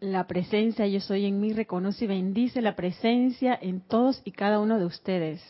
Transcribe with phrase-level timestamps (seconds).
[0.00, 4.60] La presencia yo soy en mí reconoce y bendice la presencia en todos y cada
[4.60, 5.42] uno de ustedes.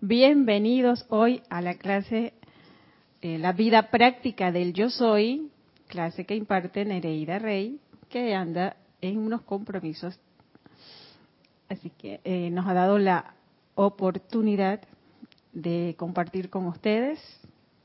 [0.00, 2.34] Bienvenidos hoy a la clase
[3.20, 5.50] eh, La vida práctica del yo soy,
[5.88, 10.20] clase que imparte Nereida Rey, que anda en unos compromisos.
[11.68, 13.34] Así que eh, nos ha dado la
[13.74, 14.82] oportunidad
[15.52, 17.18] de compartir con ustedes,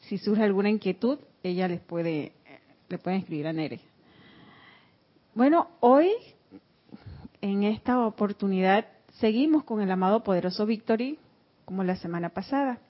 [0.00, 2.32] Si surge alguna inquietud, ella les puede,
[2.88, 3.80] le pueden escribir a Nere.
[5.34, 6.08] Bueno, hoy,
[7.42, 8.86] en esta oportunidad,
[9.18, 11.18] seguimos con el amado poderoso Victory,
[11.64, 12.80] como la semana pasada.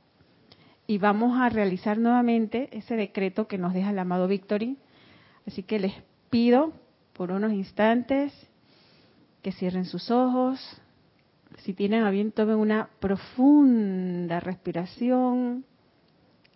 [0.87, 4.77] Y vamos a realizar nuevamente ese decreto que nos deja el amado Victory.
[5.47, 5.95] Así que les
[6.31, 6.73] pido
[7.13, 8.33] por unos instantes
[9.43, 10.59] que cierren sus ojos.
[11.59, 15.65] Si tienen a bien, tomen una profunda respiración.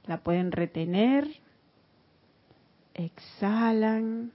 [0.07, 1.29] La pueden retener.
[2.95, 4.33] Exhalan.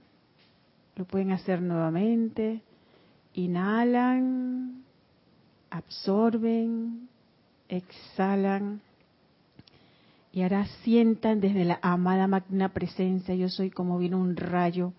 [0.95, 2.61] Lo pueden hacer nuevamente.
[3.33, 4.83] Inhalan.
[5.69, 7.09] Absorben
[7.69, 8.81] exhalan
[10.31, 14.93] y ahora sientan desde la amada magna presencia, yo soy como viene un rayo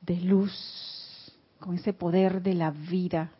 [0.00, 0.52] de luz
[1.58, 3.32] con ese poder de la vida.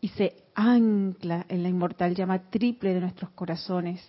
[0.00, 4.00] Y se ancla en la inmortal llama triple de nuestros corazones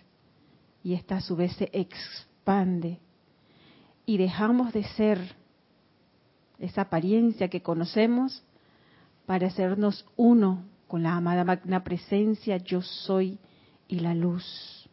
[0.84, 3.00] y esta a su vez se expande.
[4.06, 5.18] Y dejamos de ser
[6.58, 8.44] esa apariencia que conocemos
[9.26, 13.38] para hacernos uno con la amada magna presencia yo soy
[13.86, 14.88] y la luz,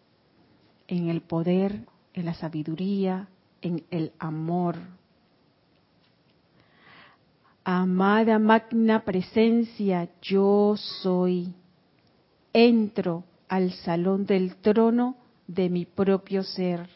[0.88, 3.30] en el poder, en la sabiduría,
[3.62, 4.76] en el amor.
[7.64, 11.54] Amada magna presencia yo soy,
[12.52, 15.16] entro al salón del trono
[15.48, 16.90] de mi propio ser,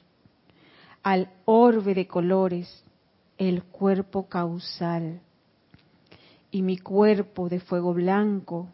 [1.04, 2.84] al orbe de colores,
[3.38, 5.22] el cuerpo causal
[6.52, 8.68] y mi cuerpo de fuego blanco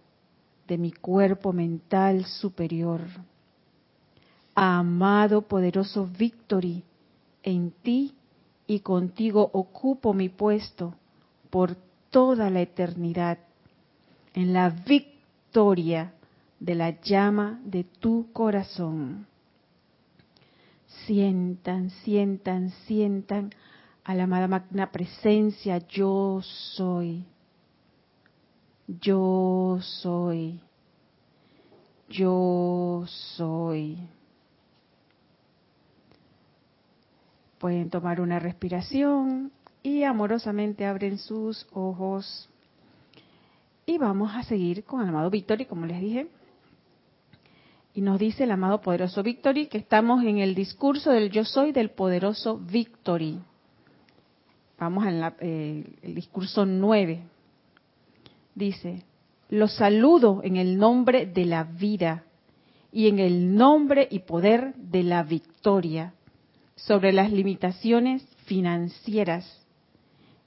[0.67, 3.01] de mi cuerpo mental superior.
[4.53, 6.83] Amado poderoso Victory,
[7.43, 8.15] en ti
[8.67, 10.95] y contigo ocupo mi puesto
[11.49, 11.75] por
[12.09, 13.37] toda la eternidad,
[14.33, 16.13] en la victoria
[16.59, 19.27] de la llama de tu corazón.
[21.05, 23.51] Sientan, sientan, sientan
[24.03, 27.25] a la amada magna presencia yo soy
[28.87, 30.59] yo soy,
[32.09, 33.97] yo soy.
[37.57, 39.51] Pueden tomar una respiración
[39.81, 42.49] y amorosamente abren sus ojos.
[43.87, 46.27] Y vamos a seguir con el amado Victory, como les dije.
[47.93, 51.71] Y nos dice el amado poderoso Victory que estamos en el discurso del yo soy
[51.71, 53.39] del poderoso Victory.
[54.77, 57.34] Vamos al eh, discurso 9
[58.55, 59.03] dice,
[59.49, 62.23] los saludo en el nombre de la vida
[62.91, 66.13] y en el nombre y poder de la victoria
[66.75, 69.65] sobre las limitaciones financieras,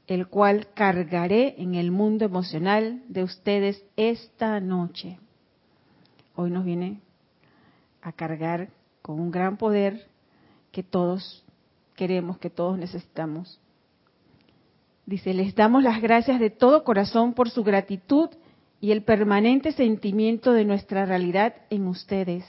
[0.06, 5.18] el cual cargaré en el mundo emocional de ustedes esta noche.
[6.34, 7.00] Hoy nos viene
[8.00, 8.70] a cargar
[9.02, 10.08] con un gran poder
[10.72, 11.44] que todos
[11.96, 13.60] queremos, que todos necesitamos
[15.08, 18.28] Dice, les damos las gracias de todo corazón por su gratitud
[18.78, 22.44] y el permanente sentimiento de nuestra realidad en ustedes,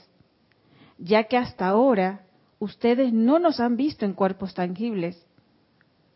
[0.98, 2.26] ya que hasta ahora
[2.58, 5.26] ustedes no nos han visto en cuerpos tangibles.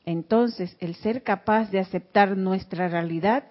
[0.04, 3.44] Entonces, el ser capaz de aceptar nuestra realidad,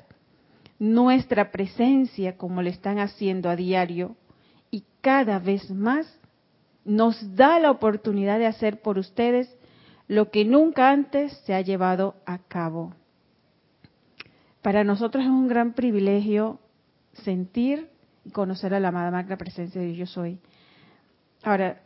[0.77, 4.15] nuestra presencia como lo están haciendo a diario
[4.69, 6.19] y cada vez más,
[6.85, 9.49] nos da la oportunidad de hacer por ustedes
[10.07, 12.93] lo que nunca antes se ha llevado a cabo.
[14.61, 16.59] Para nosotros es un gran privilegio
[17.13, 17.89] sentir
[18.25, 20.39] y conocer a la amada magna presencia de Yo Soy.
[21.43, 21.81] Ahora,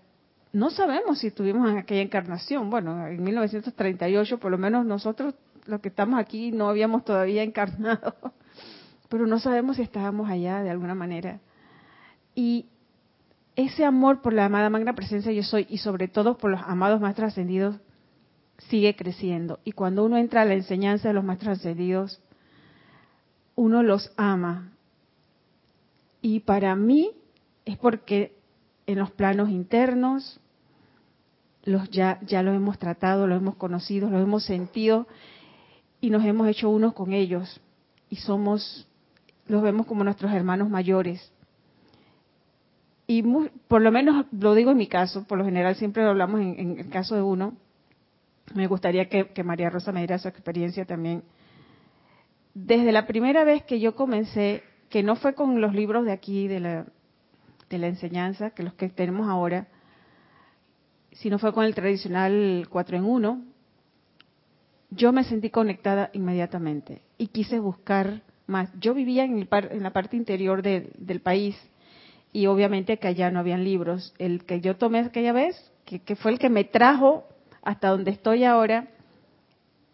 [0.53, 2.69] no sabemos si estuvimos en aquella encarnación.
[2.69, 5.33] Bueno, en 1938, por lo menos nosotros,
[5.65, 8.15] los que estamos aquí, no habíamos todavía encarnado.
[9.09, 11.39] Pero no sabemos si estábamos allá de alguna manera.
[12.35, 12.67] Y
[13.55, 17.01] ese amor por la amada magna presencia yo soy y sobre todo por los amados
[17.01, 17.79] más trascendidos
[18.57, 19.59] sigue creciendo.
[19.63, 22.21] Y cuando uno entra a la enseñanza de los más trascendidos,
[23.55, 24.71] uno los ama.
[26.21, 27.11] Y para mí
[27.65, 28.35] es porque
[28.85, 30.39] en los planos internos,
[31.63, 35.07] los ya, ya los hemos tratado, los hemos conocido, los hemos sentido
[35.99, 37.59] y nos hemos hecho unos con ellos
[38.09, 38.87] y somos,
[39.47, 41.31] los vemos como nuestros hermanos mayores.
[43.05, 43.23] Y
[43.67, 46.79] por lo menos lo digo en mi caso, por lo general siempre lo hablamos en,
[46.79, 47.53] el caso de uno.
[48.53, 51.23] Me gustaría que, que María Rosa me diera su experiencia también.
[52.53, 56.47] Desde la primera vez que yo comencé, que no fue con los libros de aquí,
[56.47, 56.85] de la,
[57.69, 59.67] de la enseñanza, que los que tenemos ahora,
[61.11, 63.41] sino fue con el tradicional 4 en 1,
[64.91, 68.69] yo me sentí conectada inmediatamente y quise buscar más.
[68.79, 71.57] Yo vivía en, la parte interior del país
[72.31, 74.13] y obviamente que allá no habían libros.
[74.17, 77.25] El que yo tomé aquella vez, que, fue el que me trajo
[77.67, 78.87] hasta donde estoy ahora,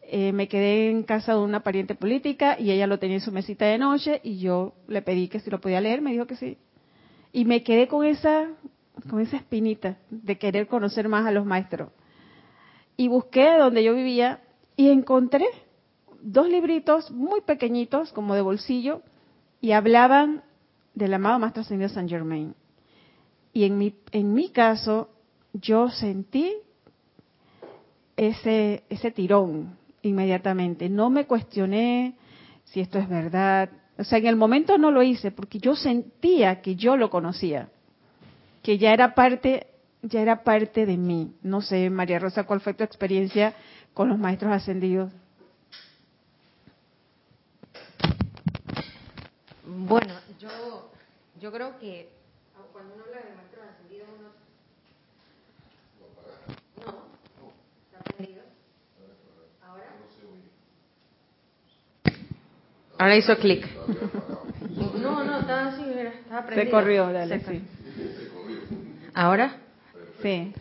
[0.03, 3.31] eh, me quedé en casa de una pariente política y ella lo tenía en su
[3.31, 6.35] mesita de noche y yo le pedí que si lo podía leer, me dijo que
[6.35, 6.59] sí.
[7.31, 8.47] Y me quedé con esa,
[9.09, 11.89] con esa espinita de querer conocer más a los maestros.
[12.95, 14.41] Y busqué donde yo vivía
[14.75, 15.47] y encontré
[16.21, 19.01] dos libritos muy pequeñitos, como de bolsillo,
[19.61, 20.43] y hablaban
[20.93, 22.53] del amado Maestro Ascendido San Germain.
[23.51, 25.09] Y en mi, en mi caso,
[25.53, 26.53] yo sentí
[28.18, 30.89] ese, ese tirón inmediatamente.
[30.89, 32.15] No me cuestioné
[32.65, 33.69] si esto es verdad.
[33.98, 37.69] O sea, en el momento no lo hice porque yo sentía que yo lo conocía,
[38.62, 39.68] que ya era parte,
[40.01, 41.33] ya era parte de mí.
[41.44, 43.54] No sé, María Rosa, ¿cuál fue tu experiencia
[43.94, 45.12] con los maestros ascendidos?
[49.65, 50.92] Bueno, yo,
[51.39, 52.10] yo creo que
[52.71, 54.30] cuando uno habla de maestros ascendidos, uno...
[56.83, 57.04] No,
[57.92, 58.42] ¿está prendido?
[59.65, 59.86] ¿Ahora?
[63.03, 63.67] Ahora hizo clic.
[65.01, 66.65] No, no, estaba así, estaba prendido.
[66.65, 67.61] Se corrió, dale, sí.
[69.13, 69.57] ¿Ahora?
[70.21, 70.53] Sí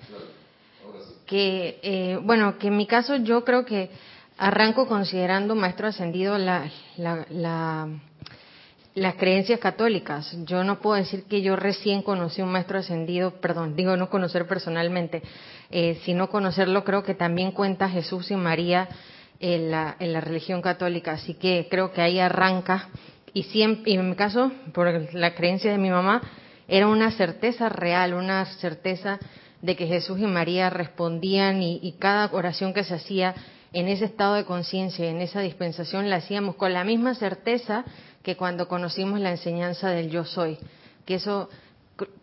[1.33, 3.89] que, eh, bueno, que en mi caso yo creo que
[4.37, 6.71] arranco considerando maestro ascendido la,
[8.95, 10.37] las creencias católicas.
[10.45, 14.47] Yo no puedo decir que yo recién conocí un maestro ascendido, perdón, digo no conocer
[14.47, 15.23] personalmente,
[15.71, 18.87] eh, sino conocerlo creo que también cuenta Jesús y María
[19.43, 21.13] en la, en la religión católica.
[21.13, 22.89] Así que creo que ahí arranca.
[23.35, 26.23] Y, siempre, y en mi caso, por la creencia de mi mamá,
[26.69, 29.19] era una certeza real, una certeza
[29.61, 33.35] de que Jesús y María respondían y, cada oración que se hacía
[33.73, 37.85] en ese estado de conciencia, en esa dispensación, la hacíamos con la misma certeza
[38.23, 40.59] que cuando conocimos la enseñanza del yo soy.
[41.07, 41.49] Que eso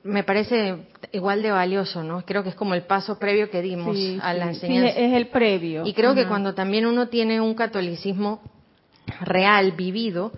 [0.04, 2.25] me parece igual de valioso, ¿no?
[2.25, 4.94] Creo que es como el paso previo que dimos a la enseñanza.
[4.94, 5.86] Sí, es el previo.
[5.86, 8.42] Y creo que cuando también uno tiene un catolicismo
[9.21, 10.31] real, vivido,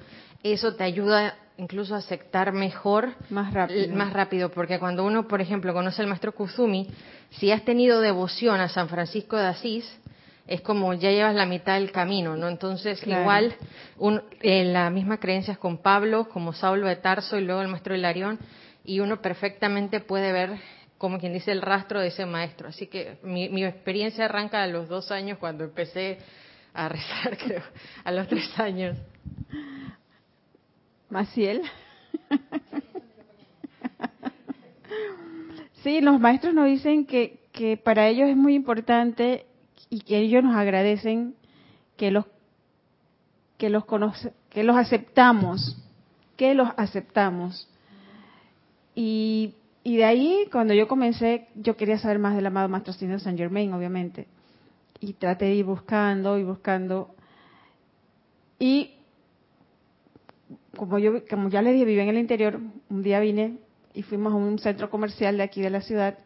[0.44, 3.96] eso te ayuda incluso aceptar mejor más rápido.
[3.96, 6.88] más rápido, porque cuando uno, por ejemplo, conoce al maestro Kuzumi,
[7.32, 10.00] si has tenido devoción a San Francisco de Asís,
[10.48, 12.48] es como ya llevas la mitad del camino, ¿no?
[12.50, 13.54] Entonces, igual,
[14.00, 17.96] un, eh, la misma creencia con Pablo, como Saulo de Tarso y luego el maestro
[17.96, 18.40] Hilarión,
[18.92, 20.60] y uno perfectamente puede ver,
[20.98, 22.68] como quien dice, el rastro de ese maestro.
[22.68, 26.18] Así que mi, experiencia arranca a los dos años cuando empecé
[26.74, 27.64] a rezar, creo,
[28.04, 28.98] a los tres años.
[31.10, 31.62] Maciel.
[35.84, 39.46] Sí, los maestros nos dicen que, que para ellos es muy importante
[39.90, 41.34] y que ellos nos agradecen
[41.96, 42.26] que los
[43.58, 45.78] que los conoce, que los aceptamos,
[46.36, 47.71] que los aceptamos.
[48.96, 53.20] Y, y de ahí, cuando yo comencé, yo quería saber más del amado Maestro Ascendido
[53.20, 54.28] San Germain, obviamente.
[55.00, 57.16] Y traté de ir buscando y buscando.
[58.60, 58.92] Y
[60.76, 63.58] como yo, como ya les dije, viví en el interior, un día vine
[63.94, 66.18] y fuimos a un centro comercial de aquí de la ciudad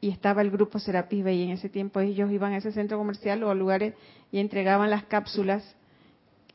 [0.00, 1.42] y estaba el grupo Serapis Bay.
[1.42, 3.94] En ese tiempo ellos iban a ese centro comercial o a lugares
[4.30, 5.76] y entregaban las cápsulas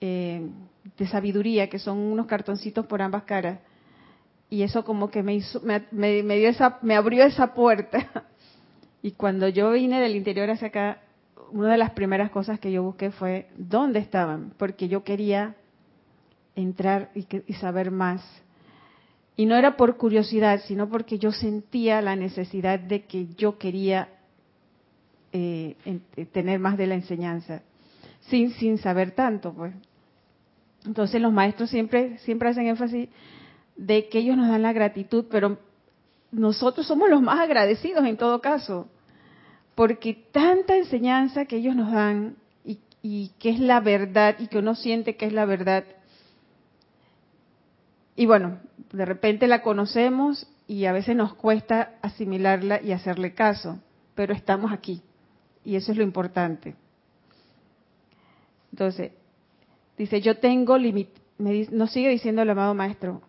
[0.02, 0.48] eh,
[0.98, 3.60] de sabiduría, que son unos cartoncitos por ambas caras.
[4.54, 8.24] Y eso como que me hizo, me, me, dio esa, me abrió esa puerta.
[9.02, 11.00] y cuando yo vine del interior hacia acá,
[11.52, 15.56] una de las primeras cosas que yo busqué fue dónde estaban, porque yo quería
[16.56, 18.22] entrar y, saber más.
[19.36, 24.10] Y no era por curiosidad, sino porque yo sentía la necesidad de que yo quería
[25.32, 25.76] eh,
[26.16, 27.64] eh, tener más de la enseñanza,
[28.30, 29.74] sin, sin saber tanto, pues.
[30.86, 33.10] Entonces los maestros siempre, siempre hacen énfasis
[33.76, 35.58] de que ellos nos dan la gratitud, pero
[36.32, 38.88] nosotros somos los más agradecidos en todo caso,
[39.76, 42.36] porque tanta enseñanza que ellos nos dan
[43.06, 45.84] y, que es la verdad y que uno siente que es la verdad,
[48.16, 48.60] y bueno,
[48.94, 53.80] de repente la conocemos y a veces nos cuesta asimilarla y hacerle caso,
[54.16, 55.02] pero estamos aquí
[55.66, 56.76] y eso es lo importante.
[58.72, 59.12] Entonces,
[59.98, 60.78] dice, yo tengo,
[61.38, 63.22] nos sigue diciendo el amado maestro,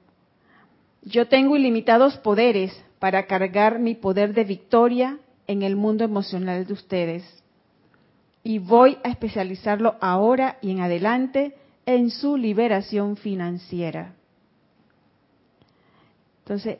[1.04, 6.72] yo tengo ilimitados poderes para cargar mi poder de victoria en el mundo emocional de
[6.72, 7.44] ustedes.
[8.42, 11.56] Y voy a especializarlo ahora y en adelante
[11.86, 14.14] en su liberación financiera.
[16.40, 16.78] Entonces,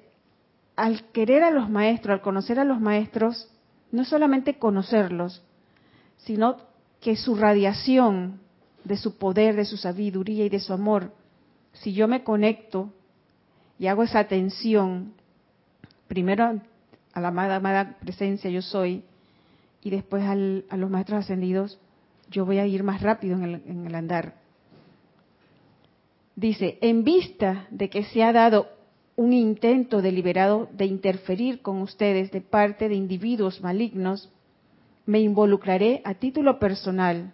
[0.76, 3.48] al querer a los maestros, al conocer a los maestros,
[3.92, 5.42] no solamente conocerlos,
[6.16, 6.56] sino
[7.00, 8.40] que su radiación
[8.84, 11.12] de su poder, de su sabiduría y de su amor,
[11.72, 12.90] si yo me conecto
[13.78, 15.14] y hago esa atención,
[16.08, 16.60] primero
[17.12, 19.02] a la amada, presencia yo soy,
[19.82, 21.78] y después a los maestros ascendidos,
[22.30, 24.34] yo voy a ir más rápido en el, en el andar.
[26.36, 28.68] Dice, en vista de que se ha dado
[29.16, 34.30] un intento deliberado de interferir con ustedes de parte de individuos malignos,
[35.06, 37.32] me involucraré a título personal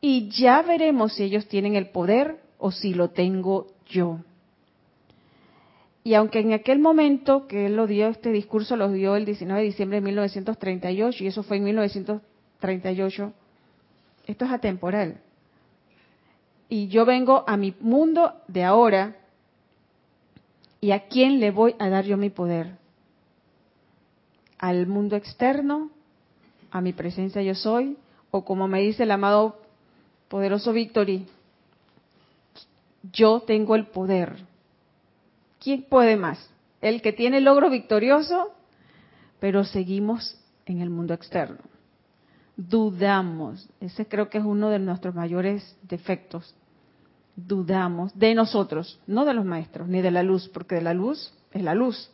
[0.00, 4.20] y ya veremos si ellos tienen el poder o si lo tengo yo.
[6.08, 9.60] Y aunque en aquel momento que él lo dio, este discurso lo dio el 19
[9.60, 13.32] de diciembre de 1938, y eso fue en 1938,
[14.26, 15.20] esto es atemporal.
[16.70, 19.16] Y yo vengo a mi mundo de ahora,
[20.80, 22.78] ¿y a quién le voy a dar yo mi poder?
[24.58, 25.90] ¿Al mundo externo?
[26.70, 27.98] ¿A mi presencia yo soy?
[28.30, 29.58] O como me dice el amado
[30.28, 31.26] poderoso Victory,
[33.12, 34.47] yo tengo el poder.
[35.60, 36.50] ¿Quién puede más?
[36.80, 38.52] El que tiene logro victorioso,
[39.40, 41.58] pero seguimos en el mundo externo.
[42.56, 43.68] Dudamos.
[43.80, 46.54] Ese creo que es uno de nuestros mayores defectos.
[47.36, 51.32] Dudamos de nosotros, no de los maestros, ni de la luz, porque de la luz
[51.52, 52.10] es la luz.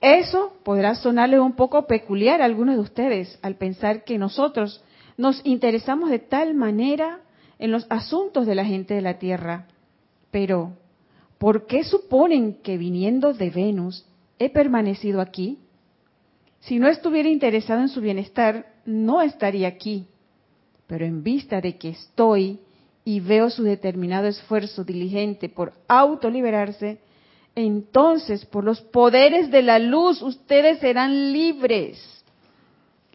[0.00, 4.82] Eso podrá sonarle un poco peculiar a algunos de ustedes al pensar que nosotros
[5.16, 7.20] nos interesamos de tal manera
[7.58, 9.66] en los asuntos de la gente de la Tierra.
[10.30, 10.72] Pero,
[11.38, 14.06] ¿por qué suponen que viniendo de Venus
[14.38, 15.58] he permanecido aquí?
[16.60, 20.06] Si no estuviera interesado en su bienestar, no estaría aquí.
[20.86, 22.60] Pero en vista de que estoy
[23.04, 26.98] y veo su determinado esfuerzo diligente por autoliberarse,
[27.54, 31.98] entonces por los poderes de la luz ustedes serán libres.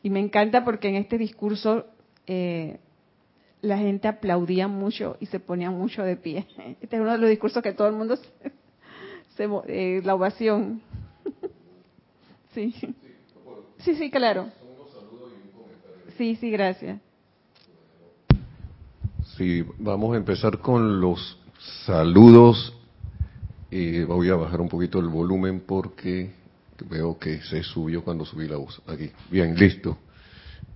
[0.01, 1.85] Y me encanta porque en este discurso
[2.27, 2.79] eh,
[3.63, 6.45] la gente aplaudía mucho y se ponía mucho de pie.
[6.81, 8.17] Este es uno de los discursos que todo el mundo
[9.35, 10.81] se, eh, la ovación.
[12.53, 12.73] sí.
[13.79, 14.49] Sí, sí, claro.
[16.17, 17.01] Sí, sí, gracias.
[19.35, 21.39] Sí, vamos a empezar con los
[21.85, 22.73] saludos
[24.07, 26.31] voy a bajar un poquito el volumen porque
[26.89, 28.81] veo que se subió cuando subí la voz.
[28.87, 29.09] Aquí.
[29.31, 29.97] Bien, listo.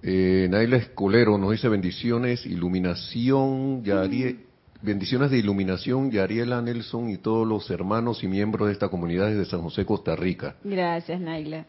[0.03, 4.39] Eh, Naila Escolero nos dice bendiciones, iluminación, Yariel,
[4.81, 9.45] bendiciones de iluminación, Yariela Nelson y todos los hermanos y miembros de esta comunidad de
[9.45, 10.55] San José, Costa Rica.
[10.63, 11.65] Gracias, Naila.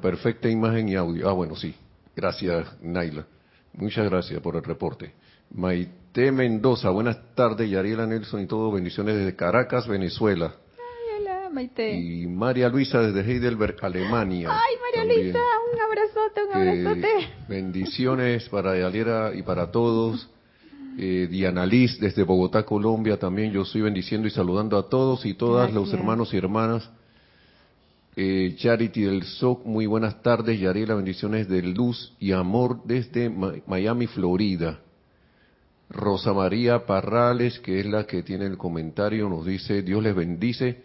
[0.00, 1.28] perfecta imagen y audio.
[1.28, 1.74] Ah, bueno, sí.
[2.14, 3.26] Gracias, Naila.
[3.74, 5.12] Muchas gracias por el reporte.
[5.50, 10.54] Maite Mendoza, buenas tardes, Yariela Nelson y todo, bendiciones desde Caracas, Venezuela.
[10.78, 11.92] Ay, hola, Maite.
[11.94, 14.48] Y María Luisa desde Heidelberg, Alemania.
[14.50, 15.38] Ay, María Luisa,
[16.26, 17.08] abrazote, un abrazote.
[17.48, 20.28] Bendiciones para Yariela y para todos.
[20.98, 25.34] Eh, Diana Liz desde Bogotá, Colombia, también yo estoy bendiciendo y saludando a todos y
[25.34, 26.88] todas los hermanos y hermanas.
[28.16, 30.58] Eh, Charity del SOC, muy buenas tardes.
[30.58, 34.80] Yariela, bendiciones de luz y amor desde Miami, Florida.
[35.90, 40.82] Rosa María Parrales, que es la que tiene el comentario, nos dice, Dios les bendice.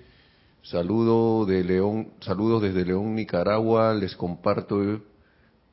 [0.62, 3.96] Saludo de León, saludos desde León, Nicaragua.
[3.96, 5.02] Les comparto,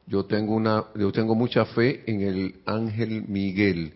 [0.08, 3.94] yo tengo una, yo tengo mucha fe en el Ángel Miguel.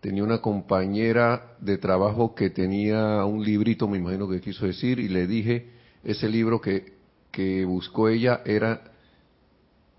[0.00, 5.08] Tenía una compañera de trabajo que tenía un librito, me imagino que quiso decir, y
[5.08, 5.70] le dije,
[6.04, 6.94] ese libro que,
[7.30, 8.92] que buscó ella era,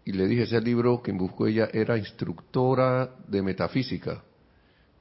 [0.06, 4.24] y le dije, ese libro que buscó ella era instructora de metafísica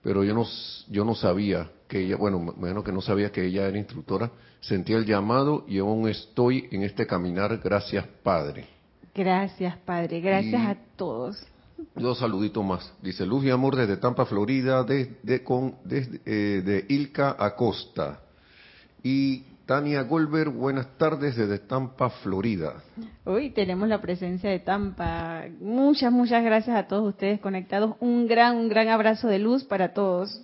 [0.03, 0.47] pero yo no,
[0.89, 4.31] yo no sabía que ella, bueno, menos que no sabía que ella era instructora,
[4.61, 8.80] sentí el llamado y aún estoy en este caminar, gracias Padre.
[9.15, 11.47] Gracias Padre, gracias a todos.
[11.95, 12.93] Dos saluditos más.
[13.03, 18.21] Dice Luz y Amor desde Tampa, Florida, desde, con, desde, eh, de Ilka Acosta.
[19.03, 22.83] Y Tania Goldberg, buenas tardes desde Tampa, Florida.
[23.25, 25.45] Hoy tenemos la presencia de Tampa.
[25.61, 27.95] Muchas, muchas gracias a todos ustedes conectados.
[28.01, 30.43] Un gran, un gran abrazo de luz para todos.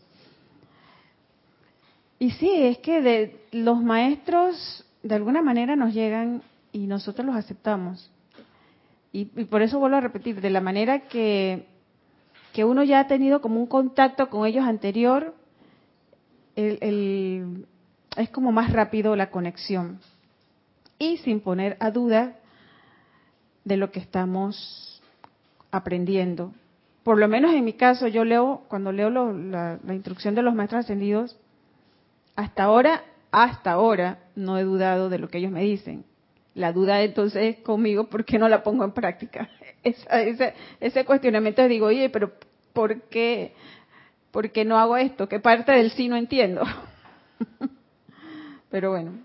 [2.18, 6.42] Y sí, es que de, los maestros de alguna manera nos llegan
[6.72, 8.10] y nosotros los aceptamos.
[9.16, 11.64] Y, por eso vuelvo a repetir, de la manera que,
[12.52, 15.32] que uno ya ha tenido como un contacto con ellos anterior,
[16.54, 17.66] el,
[18.14, 20.00] es como más rápido la conexión.
[20.98, 22.36] Y sin poner a duda
[23.64, 25.02] de lo que estamos
[25.70, 26.52] aprendiendo.
[27.02, 30.54] Por lo menos en mi caso, yo leo, cuando leo la, la instrucción de los
[30.54, 31.38] maestros ascendidos,
[32.34, 36.04] hasta ahora, hasta ahora, no he dudado de lo que ellos me dicen.
[36.56, 39.50] La duda entonces es conmigo, ¿por qué no la pongo en práctica?
[39.84, 42.32] ese, ese cuestionamiento digo, oye, pero
[42.72, 43.52] ¿por qué,
[44.30, 45.28] ¿por qué no hago esto?
[45.28, 46.62] ¿Qué parte del sí no entiendo?
[48.70, 49.18] pero bueno,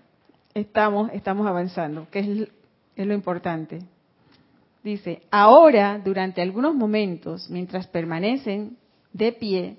[0.52, 2.48] estamos, estamos avanzando, que es,
[2.96, 3.78] es lo importante.
[4.84, 8.76] Dice, ahora, durante algunos momentos, mientras permanecen
[9.10, 9.76] de pie,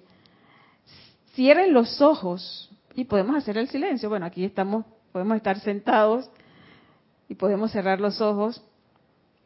[1.36, 4.10] cierren los ojos y podemos hacer el silencio.
[4.10, 6.31] Bueno, aquí estamos, podemos estar sentados
[7.33, 8.63] y podemos cerrar los ojos.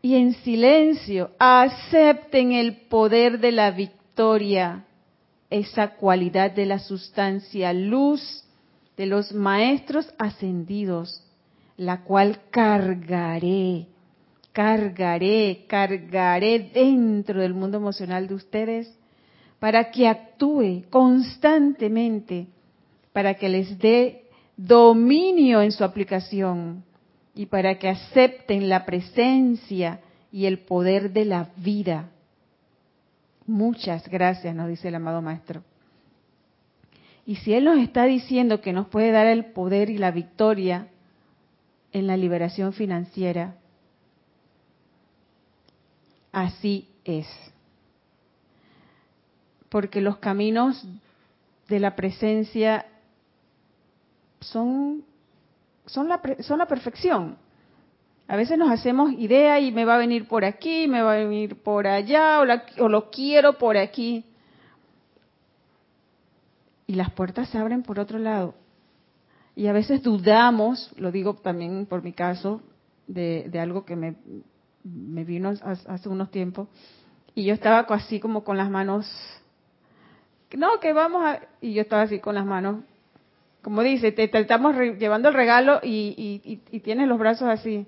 [0.01, 4.83] Y en silencio acepten el poder de la victoria,
[5.49, 8.43] esa cualidad de la sustancia luz
[8.97, 11.23] de los maestros ascendidos,
[11.77, 13.87] la cual cargaré,
[14.51, 18.93] cargaré, cargaré dentro del mundo emocional de ustedes
[19.59, 22.47] para que actúe constantemente
[23.13, 24.25] para que les dé
[24.57, 26.83] dominio en su aplicación
[27.37, 30.01] y para que acepten la presencia
[30.31, 32.09] y el poder de la vida.
[33.45, 35.63] Muchas gracias, nos dice el amado Maestro.
[37.27, 40.87] Y si Él nos está diciendo que nos puede dar el poder y la victoria
[41.91, 43.55] en la liberación financiera,
[46.31, 47.27] así es.
[49.69, 50.87] Porque los caminos
[51.67, 52.87] de la presencia
[54.39, 55.03] son,
[55.87, 57.37] son, la, son la perfección.
[58.27, 61.17] A veces nos hacemos idea y me va a venir por aquí, me va a
[61.17, 64.25] venir por allá, o, o lo quiero por aquí.
[66.85, 68.53] Y las puertas se abren por otro lado.
[69.55, 72.61] Y a veces dudamos, lo digo también por mi caso,
[73.07, 74.15] de, de algo que me,
[74.83, 76.67] me vino hace unos tiempos,
[77.33, 79.09] y yo estaba así como con las manos,
[80.55, 82.83] no, que vamos a, y yo estaba así con las manos
[83.61, 87.85] como dice, te, estamos llevando el regalo y, tienes los brazos así.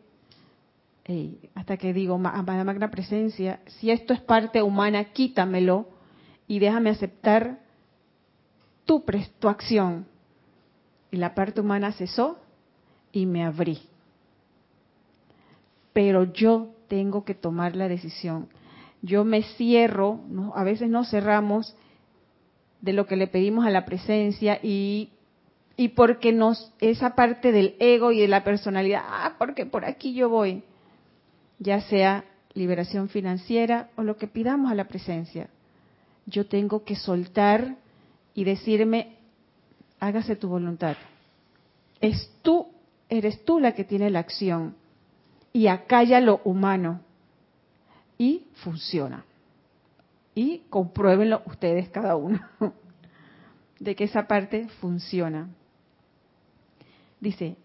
[1.55, 5.87] hasta que digo, amada magna presencia, si esto es parte humana, quítamelo
[6.47, 7.59] y déjame aceptar
[8.85, 9.03] tu,
[9.39, 10.05] tu acción.
[11.11, 12.39] Y la parte humana cesó
[13.11, 13.79] y me abrí.
[15.93, 18.49] Pero yo tengo que tomar la decisión.
[19.01, 20.19] Yo me cierro,
[20.55, 21.75] a veces nos cerramos
[22.81, 25.09] de lo que le pedimos a la presencia y
[25.79, 30.13] y porque nos esa parte del ego y de la personalidad, ah, porque por aquí
[30.13, 30.61] yo voy,
[31.57, 35.47] ya sea liberación financiera o lo que pidamos a la presencia.
[36.25, 37.77] Yo tengo que soltar
[38.33, 39.15] y decirme,
[40.01, 40.97] hágase tu voluntad.
[42.01, 42.67] Es tú,
[43.07, 44.75] eres tú la que tiene la acción.
[45.53, 46.99] Y acalla lo humano.
[48.17, 49.23] Y funciona.
[50.35, 52.41] Y compruébenlo ustedes cada uno,
[53.79, 55.47] de que esa parte funciona.
[57.19, 57.57] Dice,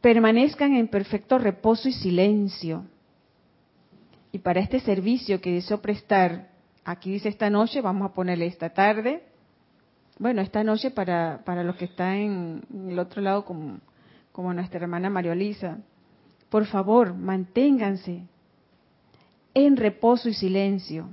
[0.00, 2.84] permanezcan en perfecto reposo y silencio.
[4.32, 6.50] Y para este servicio que deseo prestar,
[6.84, 9.22] aquí dice esta noche, vamos a ponerle esta tarde,
[10.18, 13.78] bueno, esta noche para, para los que están en, el otro lado como,
[14.32, 15.34] como nuestra hermana María
[16.50, 18.24] por favor, manténganse
[19.54, 21.08] en reposo y silencio,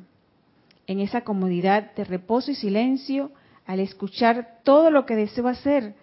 [0.88, 3.32] en esa comodidad de reposo y silencio
[3.68, 5.94] al escuchar todo lo que deseo hacer,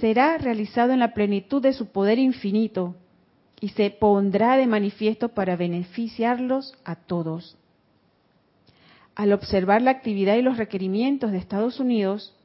[0.00, 2.96] será realizado en la plenitud de su poder infinito
[3.60, 7.56] y se pondrá de manifiesto para beneficiarlos a todos.
[9.14, 12.36] Al observar la actividad y los requerimientos de Estados Unidos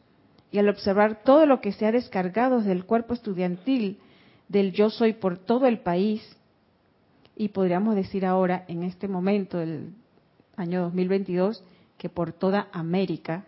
[0.52, 4.00] y al observar todo lo que se ha descargado del cuerpo estudiantil
[4.48, 6.22] del yo soy por todo el país,
[7.36, 9.94] y podríamos decir ahora, en este momento del
[10.56, 11.64] año 2022,
[11.98, 13.46] que por toda América,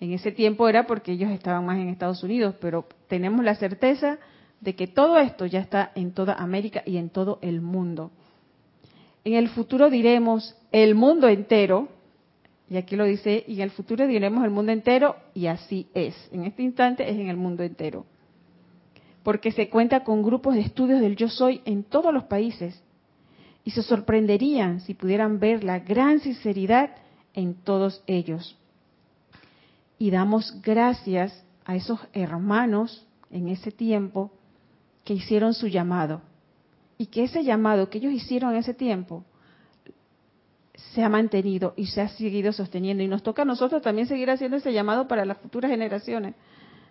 [0.00, 4.18] en ese tiempo era porque ellos estaban más en Estados Unidos, pero tenemos la certeza
[4.60, 8.10] de que todo esto ya está en toda América y en todo el mundo.
[9.24, 11.88] En el futuro diremos el mundo entero,
[12.68, 16.14] y aquí lo dice, y en el futuro diremos el mundo entero, y así es.
[16.32, 18.04] En este instante es en el mundo entero.
[19.22, 22.82] Porque se cuenta con grupos de estudios del yo soy en todos los países,
[23.64, 26.90] y se sorprenderían si pudieran ver la gran sinceridad
[27.32, 28.58] en todos ellos
[30.04, 31.32] y damos gracias
[31.64, 34.30] a esos hermanos en ese tiempo
[35.02, 36.20] que hicieron su llamado
[36.98, 39.24] y que ese llamado que ellos hicieron en ese tiempo
[40.92, 43.02] se ha mantenido y se ha seguido sosteniendo.
[43.02, 46.34] Y nos toca a nosotros también seguir haciendo ese llamado para las futuras generaciones,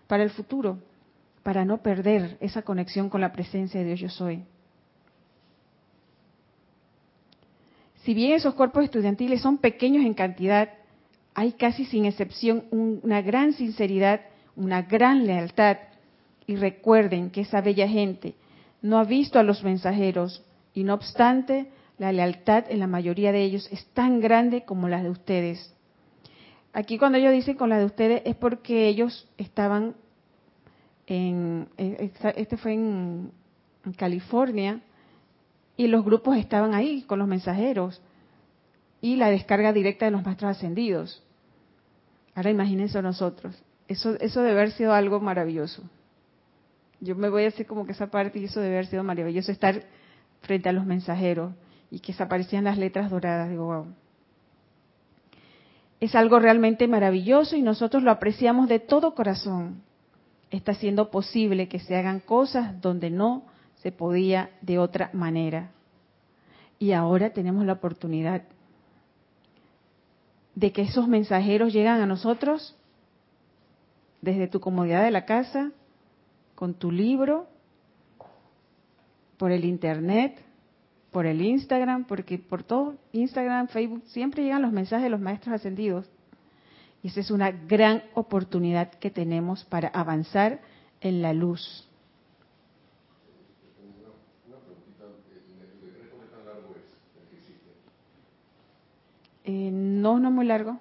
[0.08, 0.80] para el futuro,
[1.44, 4.44] para no perder esa conexión con la presencia de Dios yo soy.
[7.98, 10.70] Si bien esos cuerpos estudiantiles son pequeños en cantidad,
[11.36, 14.22] hay casi sin excepción una gran sinceridad,
[14.56, 15.78] una gran lealtad.
[16.46, 18.36] Y recuerden que esa bella gente
[18.82, 20.44] no ha visto a los mensajeros
[20.74, 21.68] y no obstante
[21.98, 25.74] la lealtad en la mayoría de ellos es tan grande como la de ustedes.
[26.74, 29.96] Aquí cuando ellos dicen con la de ustedes es porque ellos estaban
[31.08, 33.32] en, eh, este fue en,
[33.98, 34.80] California
[35.76, 38.02] y los grupos estaban ahí con los mensajeros
[39.04, 41.22] y la descarga directa de los maestros ascendidos.
[42.36, 43.62] Ahora imagínense nosotros.
[43.90, 45.84] Eso, eso debe haber sido algo maravilloso.
[47.02, 49.52] Yo me voy a hacer como que esa parte y eso debe haber sido maravilloso
[49.52, 49.84] estar
[50.40, 51.52] frente a los mensajeros
[51.92, 53.50] y que se aparecían las letras doradas.
[53.50, 53.88] Digo, wow.
[56.00, 59.84] Es algo realmente maravilloso y nosotros lo apreciamos de todo corazón.
[60.50, 63.44] Está siendo posible que se hagan cosas donde no
[63.82, 65.72] se podía de otra manera.
[66.80, 68.44] Y ahora tenemos la oportunidad
[70.56, 72.76] de que esos mensajeros llegan a nosotros
[74.22, 75.72] desde tu comodidad de la casa,
[76.56, 77.48] con tu libro,
[79.38, 80.40] por el internet,
[81.12, 85.56] por el Instagram, porque por todo Instagram, Facebook, siempre llegan los mensajes de los maestros
[85.56, 86.10] ascendidos.
[87.02, 90.62] Y esa es una gran oportunidad que tenemos para avanzar
[91.02, 91.88] en la luz.
[99.46, 100.80] Eh, no, no muy largo.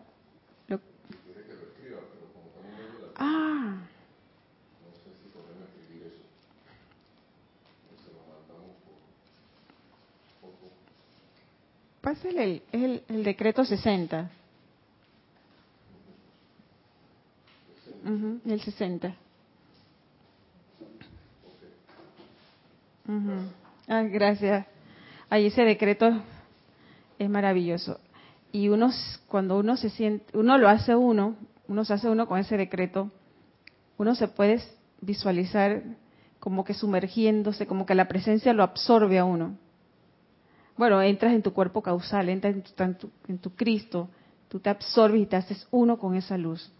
[3.16, 3.77] Ah.
[12.01, 14.31] Pásale el, el, decreto 60.
[18.44, 19.14] el 60.
[23.88, 24.66] ah, gracias.
[25.31, 26.11] Ahí ese decreto
[27.18, 28.01] es maravilloso.
[28.53, 28.91] Y uno,
[29.29, 31.37] cuando uno se siente, uno lo hace uno,
[31.69, 33.11] uno se hace uno con ese decreto,
[33.97, 34.62] uno se puede
[35.01, 35.83] visualizar
[36.38, 39.57] como que sumergiéndose, como que la presencia lo absorbe a uno
[40.77, 42.57] bueno, entras en tu cuerpo causal, entras
[43.29, 44.09] en tu, Cristo,
[44.49, 46.73] tú te absorbes y te haces uno con esa luz.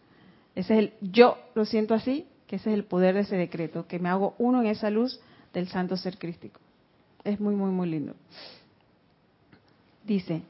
[0.55, 3.87] Ese es el, yo lo siento así, que ese es el poder de ese decreto,
[3.87, 5.21] que me hago uno en esa luz
[5.53, 6.61] del santo ser crístico.
[7.25, 8.15] Es muy, muy, muy lindo.
[10.05, 10.43] Dice,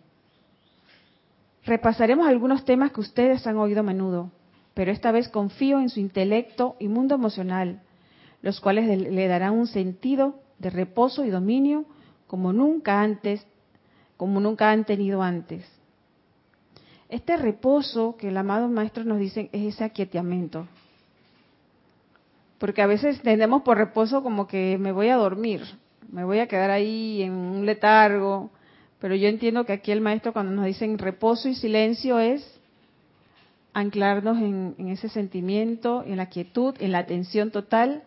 [1.65, 4.31] repasaremos algunos temas que ustedes han oído a menudo,
[4.75, 7.83] pero esta vez confío en su intelecto y mundo emocional,
[8.41, 11.85] los cuales le darán un sentido de reposo y dominio
[12.27, 13.47] como nunca antes,
[14.17, 15.65] como nunca han tenido antes.
[17.09, 20.67] Este reposo que el amado maestro nos dice es ese aquietamiento.
[22.59, 25.61] Porque a veces tenemos por reposo como que me voy a dormir,
[26.11, 28.51] me voy a quedar ahí en un letargo,
[29.03, 32.61] pero yo entiendo que aquí el maestro cuando nos dicen reposo y silencio es
[33.75, 38.05] anclarnos en, ese sentimiento, en la quietud, en la atención total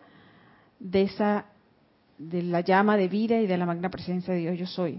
[0.80, 1.44] de esa
[2.16, 4.98] de la llama de vida y de la magna presencia de Dios yo soy.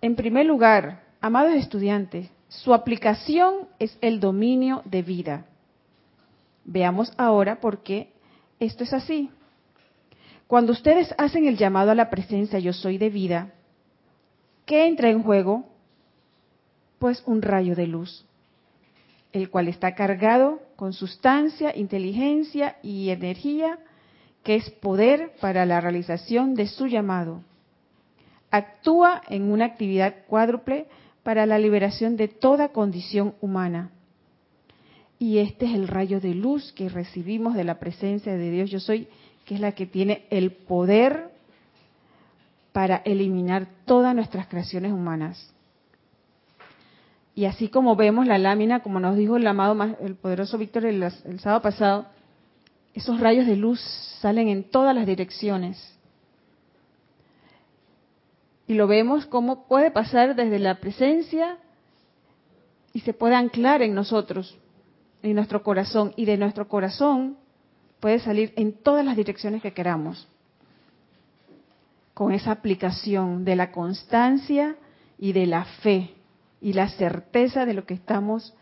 [0.00, 5.46] En primer lugar, amados estudiantes, su aplicación es el dominio de vida.
[6.64, 8.12] Veamos ahora por qué
[8.60, 9.30] esto es así.
[10.46, 13.52] Cuando ustedes hacen el llamado a la presencia yo soy de vida,
[14.66, 15.64] ¿qué entra en juego?
[16.98, 18.24] Pues un rayo de luz,
[19.32, 23.78] el cual está cargado con sustancia, inteligencia y energía
[24.42, 27.42] que es poder para la realización de su llamado.
[28.50, 30.86] Actúa en una actividad cuádruple
[31.22, 33.90] para la liberación de toda condición humana.
[35.18, 38.78] Y este es el rayo de luz que recibimos de la presencia de Dios Yo
[38.78, 39.08] Soy,
[39.44, 41.30] que es la que tiene el poder
[42.72, 45.54] para eliminar todas nuestras creaciones humanas.
[47.34, 51.10] Y así como vemos la lámina, como nos dijo el amado, el poderoso Víctor el,
[51.40, 52.06] sábado pasado,
[52.94, 53.80] esos rayos de luz
[54.20, 55.98] salen en todas las direcciones.
[58.66, 61.58] Y lo vemos como puede pasar desde la presencia
[62.92, 64.56] y se puede anclar en nosotros,
[65.22, 66.12] en nuestro corazón.
[66.16, 67.36] Y de nuestro corazón
[68.04, 70.28] puede salir en todas las direcciones que queramos.
[72.12, 74.76] Con esa aplicación de la constancia
[75.16, 76.10] y de la fe
[76.60, 78.52] y la certeza de lo que estamos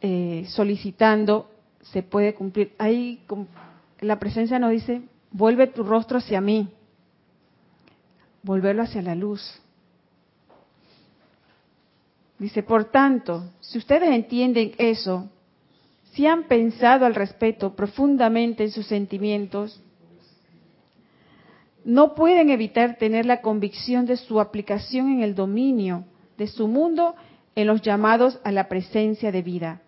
[0.00, 1.48] eh, solicitando
[1.80, 2.74] se puede cumplir.
[2.76, 3.24] Ahí
[4.00, 6.70] la presencia nos dice, vuelve tu rostro hacia mí,
[8.42, 9.62] volverlo hacia la luz.
[12.36, 15.30] Dice, por tanto, si ustedes entienden eso,
[16.12, 19.82] si han pensado al respeto profundamente en sus sentimientos,
[21.84, 26.04] no pueden evitar tener la convicción de su aplicación en el dominio
[26.38, 27.14] de su mundo
[27.54, 29.80] en los llamados a la presencia de vida.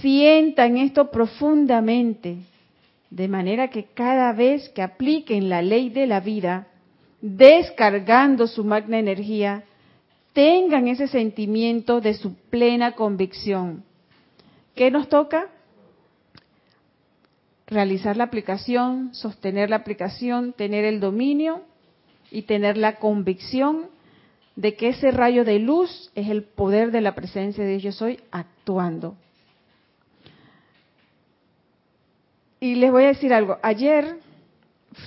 [0.00, 2.38] Sientan esto profundamente,
[3.10, 6.66] de manera que cada vez que apliquen la ley de la vida,
[7.20, 9.64] descargando su magna energía,
[10.32, 13.84] tengan ese sentimiento de su plena convicción.
[14.76, 15.46] ¿Qué nos toca?
[17.66, 21.62] Realizar la aplicación, sostener la aplicación, tener el dominio
[22.30, 23.86] y tener la convicción
[24.54, 28.20] de que ese rayo de luz es el poder de la presencia de Yo Soy
[28.30, 29.16] actuando.
[32.60, 33.58] Y les voy a decir algo.
[33.62, 34.18] Ayer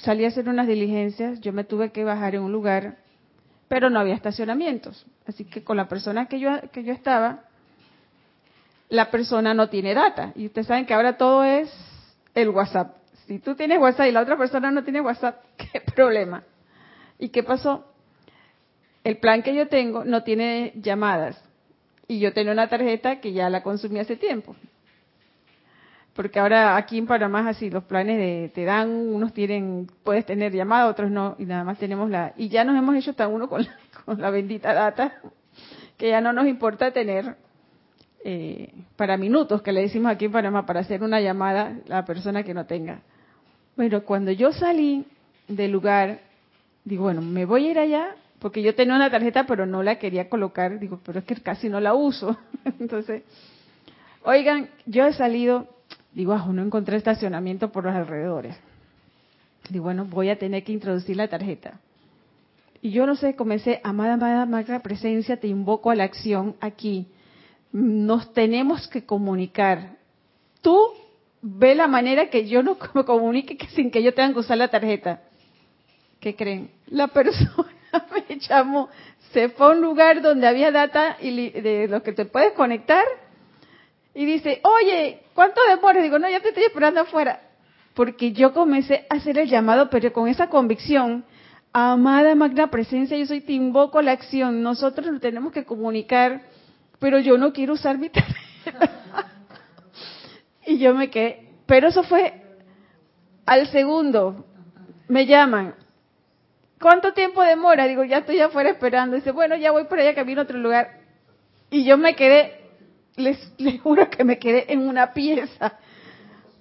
[0.02, 2.98] salí a hacer unas diligencias, yo me tuve que bajar en un lugar,
[3.68, 5.06] pero no había estacionamientos.
[5.28, 7.49] Así que con la persona que yo, que yo estaba,
[8.90, 10.34] la persona no tiene data.
[10.36, 11.72] Y ustedes saben que ahora todo es
[12.36, 12.96] el WhatsApp.
[13.28, 16.44] Si tú tienes WhatsApp y la otra persona no tiene WhatsApp, ¿qué problema?
[17.18, 17.86] ¿Y qué pasó?
[19.04, 21.42] El plan que yo tengo no tiene llamadas.
[22.08, 24.56] Y yo tengo una tarjeta que ya la consumí hace tiempo
[26.20, 30.52] porque ahora aquí en Panamá así, los planes de, te dan, unos tienen, puedes tener
[30.52, 33.48] llamada, otros no, y nada más tenemos la, y ya nos hemos hecho tan uno
[33.48, 33.74] con la,
[34.06, 35.14] con la bendita data,
[35.96, 37.38] que ya no nos importa tener
[38.24, 42.44] eh, para minutos, que le decimos aquí en Panamá, para hacer una llamada la persona
[42.44, 43.02] que no tenga.
[43.76, 45.06] Bueno, cuando yo salí
[45.48, 46.20] del lugar,
[46.84, 50.00] digo, bueno, me voy a ir allá, porque yo tenía una tarjeta, pero no la
[50.00, 52.38] quería colocar, digo, pero es que casi no la uso.
[52.80, 53.24] Entonces,
[54.24, 55.68] oigan, yo he salido
[56.14, 58.56] Digo, ah, no encontré estacionamiento por los alrededores.
[59.70, 61.80] Digo, bueno, voy a tener que introducir la tarjeta.
[62.82, 67.08] Y yo no sé, comencé, amada, amada, magna presencia, te invoco a la acción aquí.
[67.72, 69.98] Nos tenemos que comunicar.
[70.62, 70.78] Tú
[71.42, 74.68] ve la manera que yo no me comunique sin que yo tenga que usar la
[74.68, 75.22] tarjeta.
[76.20, 76.72] ¿Qué creen?
[76.88, 77.66] La persona
[78.30, 78.90] me llamó,
[79.32, 83.06] se fue a un lugar donde había data y de los que te puedes conectar
[84.14, 86.02] y dice, oye, ¿cuánto demora?
[86.02, 87.42] Digo, no, ya te estoy esperando afuera.
[87.94, 91.24] Porque yo comencé a hacer el llamado, pero con esa convicción,
[91.72, 96.42] amada magna presencia, yo soy, te invoco la acción, nosotros tenemos que comunicar,
[97.00, 98.36] pero yo no quiero usar mi tarjeta.
[100.66, 102.34] y yo me quedé, pero eso fue
[103.46, 104.46] al segundo,
[105.08, 105.74] me llaman,
[106.80, 107.88] ¿cuánto tiempo demora?
[107.88, 109.16] Digo, ya estoy afuera esperando.
[109.16, 111.00] Dice, bueno, ya voy por allá, camino a otro lugar.
[111.72, 112.60] Y yo me quedé,
[113.16, 113.38] les,
[113.84, 115.80] juro que me quedé en una pieza,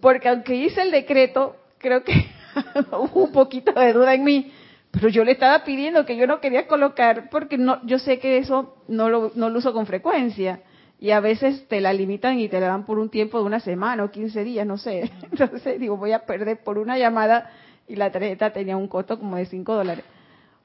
[0.00, 2.12] porque aunque hice el decreto, creo que
[2.92, 4.52] hubo un poquito de duda en mí,
[5.00, 8.38] pero yo le estaba pidiendo que yo no quería colocar, porque no, yo sé que
[8.38, 10.60] eso no lo, no lo uso con frecuencia,
[11.00, 13.60] y a veces te la limitan y te la dan por un tiempo de una
[13.60, 15.10] semana o 15 días, no sé.
[15.30, 17.50] Entonces digo, voy a perder por una llamada
[17.86, 20.04] y la tarjeta tenía un costo como de 5 dólares.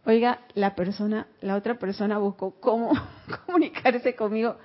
[0.05, 2.91] Oiga, la persona, la otra persona buscó cómo
[3.45, 4.57] comunicarse conmigo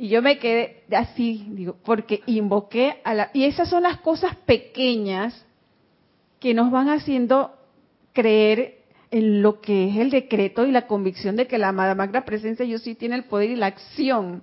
[0.00, 3.30] y yo me quedé así, digo, porque invoqué a la...
[3.34, 5.44] Y esas son las cosas pequeñas
[6.38, 7.52] que nos van haciendo
[8.14, 8.79] creer
[9.10, 12.64] en lo que es el decreto y la convicción de que la amada magna presencia
[12.64, 14.42] yo sí tiene el poder y la acción.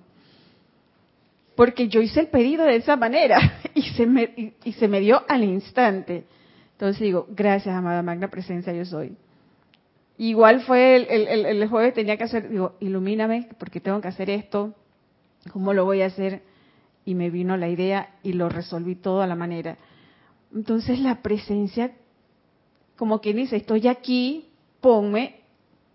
[1.54, 5.22] Porque yo hice el pedido de esa manera y se me, y, se me dio
[5.28, 6.24] al instante.
[6.72, 9.16] Entonces digo, gracias amada magna presencia yo soy.
[10.18, 14.30] Igual fue el, el, el jueves tenía que hacer, digo, ilumíname porque tengo que hacer
[14.30, 14.74] esto,
[15.52, 16.42] ¿Cómo lo voy a hacer?
[17.04, 19.78] Y me vino la idea y lo resolví todo a la manera.
[20.54, 21.92] Entonces la presencia,
[22.96, 24.47] como quien dice, estoy aquí,
[24.80, 25.40] ponme,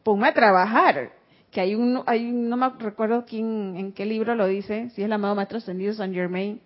[0.04, 1.12] ponme a trabajar.
[1.52, 5.06] Que hay un, hay, no me recuerdo quién, en qué libro lo dice, si es
[5.06, 6.62] el amado Maestro Ascendido San Germain,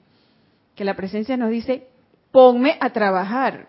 [0.75, 1.87] que la presencia nos dice,
[2.31, 3.67] ponme a trabajar.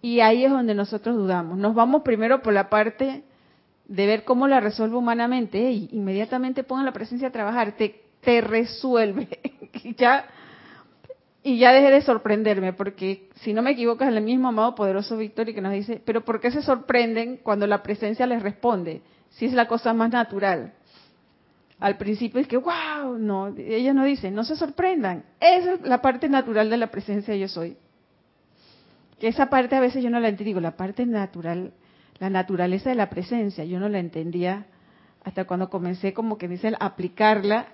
[0.00, 1.58] Y ahí es donde nosotros dudamos.
[1.58, 3.24] Nos vamos primero por la parte
[3.86, 5.70] de ver cómo la resuelvo humanamente.
[5.70, 7.72] y inmediatamente ponga la presencia a trabajar.
[7.76, 9.28] Te, te resuelve.
[9.98, 10.26] ya
[11.48, 15.16] y ya dejé de sorprenderme, porque si no me equivoco es el mismo amado poderoso
[15.16, 19.00] Victoria que nos dice, pero ¿por qué se sorprenden cuando la presencia les responde?
[19.30, 20.74] Si es la cosa más natural.
[21.80, 25.24] Al principio es que, wow, no, ella no dice, no se sorprendan.
[25.40, 27.78] Esa es la parte natural de la presencia yo soy.
[29.18, 31.72] Que esa parte a veces yo no la entiendo, digo, la parte natural,
[32.18, 34.66] la naturaleza de la presencia, yo no la entendía
[35.24, 37.68] hasta cuando comencé como que dice aplicarla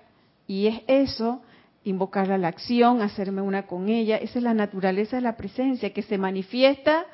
[0.46, 1.42] y es eso,
[1.84, 4.16] invocarla a la acción, hacerme una con ella.
[4.16, 7.06] Esa es la naturaleza de la presencia que se manifiesta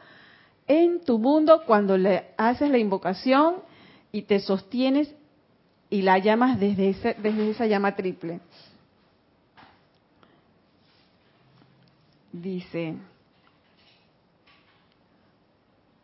[0.67, 3.57] en tu mundo cuando le haces la invocación
[4.13, 5.13] y te sostienes
[5.91, 8.41] y la llamas desde, desde esa llama triple.
[12.33, 12.95] Dice,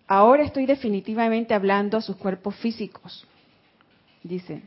[0.09, 3.25] ahora estoy definitivamente hablando a sus cuerpos físicos.
[4.25, 4.63] Dice,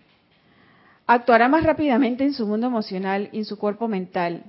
[1.11, 4.43] actuará más rápidamente en su mundo emocional y en su cuerpo mental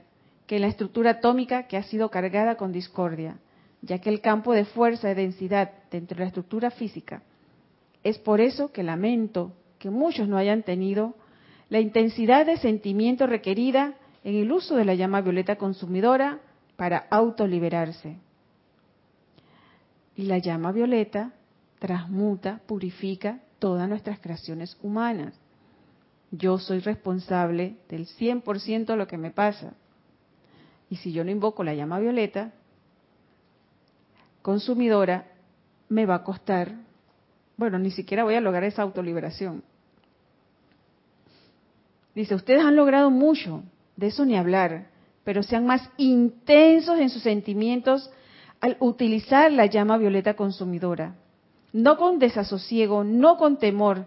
[0.47, 3.39] que en la estructura atómica que ha sido cargada con discordia
[3.81, 7.23] ya que el campo de fuerza y densidad dentro de la estructura física
[8.03, 11.15] es por eso que lamento que muchos no hayan tenido
[11.71, 16.41] la intensidad de sentimiento requerida en el uso de la llama violeta consumidora
[16.77, 18.19] para autoliberarse.
[20.15, 21.33] Y la llama violeta
[21.79, 25.40] transmuta, purifica todas nuestras creaciones humanas.
[26.31, 29.75] Yo soy responsable del 100% de lo que me pasa.
[30.89, 32.53] Y si yo no invoco la llama violeta,
[34.43, 35.27] consumidora
[35.89, 36.73] me va a costar,
[37.57, 39.63] bueno, ni siquiera voy a lograr esa autoliberación.
[42.15, 43.63] Dice, ustedes han logrado mucho,
[43.97, 44.89] de eso ni hablar,
[45.25, 48.11] pero sean más intensos en sus sentimientos
[48.61, 51.15] al utilizar la llama violeta consumidora.
[51.73, 54.07] No con desasosiego, no con temor,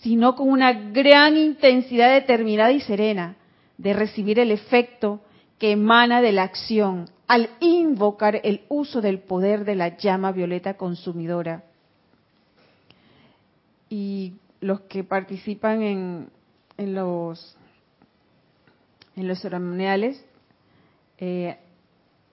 [0.00, 3.36] sino con una gran intensidad determinada y serena
[3.78, 5.20] de recibir el efecto
[5.58, 10.74] que emana de la acción al invocar el uso del poder de la llama violeta
[10.74, 11.64] consumidora.
[13.88, 16.28] Y los que participan en,
[16.76, 17.56] en los
[19.16, 20.24] en los ceremoniales,
[21.18, 21.56] eh,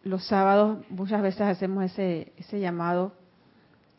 [0.04, 3.13] los sábados muchas veces hacemos ese, ese llamado,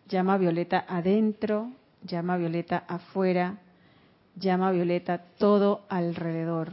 [0.08, 1.70] llama violeta adentro,
[2.04, 3.58] llama violeta afuera,
[4.36, 6.72] llama violeta todo alrededor.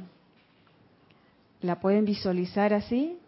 [1.62, 3.20] ¿La pueden visualizar así?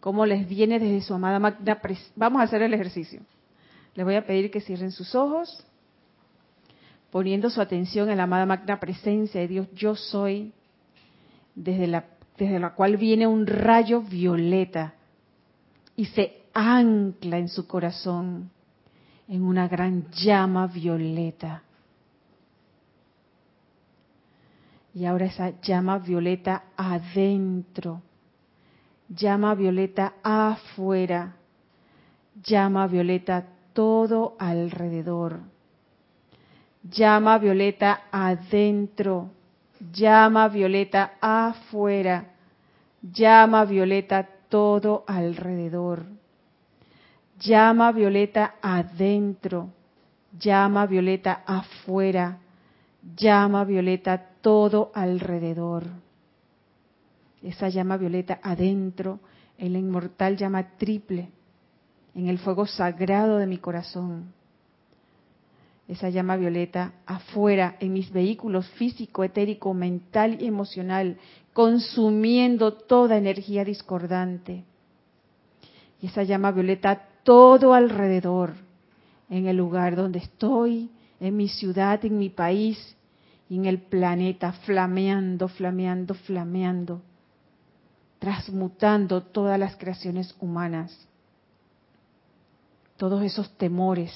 [0.00, 1.80] cómo les viene desde su amada magna
[2.16, 3.20] Vamos a hacer el ejercicio.
[3.94, 5.64] Les voy a pedir que cierren sus ojos,
[7.10, 10.52] poniendo su atención en la amada magna presencia de Dios, yo soy,
[11.54, 12.04] desde la,
[12.38, 14.94] desde la cual viene un rayo violeta
[15.96, 18.50] y se ancla en su corazón
[19.30, 21.62] en una gran llama violeta.
[24.92, 28.02] Y ahora esa llama violeta adentro
[29.14, 31.34] llama violeta afuera,
[32.42, 35.40] llama violeta todo alrededor,
[36.82, 39.30] llama violeta adentro,
[39.92, 42.24] llama violeta afuera,
[43.02, 46.04] llama violeta todo alrededor,
[47.40, 49.70] llama violeta adentro,
[50.38, 52.38] llama violeta afuera,
[53.16, 55.84] llama violeta todo alrededor
[57.42, 59.20] esa llama violeta adentro,
[59.56, 61.28] en la inmortal llama triple,
[62.14, 64.32] en el fuego sagrado de mi corazón.
[65.88, 71.16] Esa llama violeta afuera, en mis vehículos físico, etérico, mental y emocional,
[71.52, 74.64] consumiendo toda energía discordante.
[76.00, 78.54] Y esa llama violeta todo alrededor,
[79.28, 80.90] en el lugar donde estoy,
[81.20, 82.96] en mi ciudad, en mi país
[83.48, 87.02] en el planeta, flameando, flameando, flameando
[88.18, 90.92] transmutando todas las creaciones humanas,
[92.96, 94.12] todos esos temores,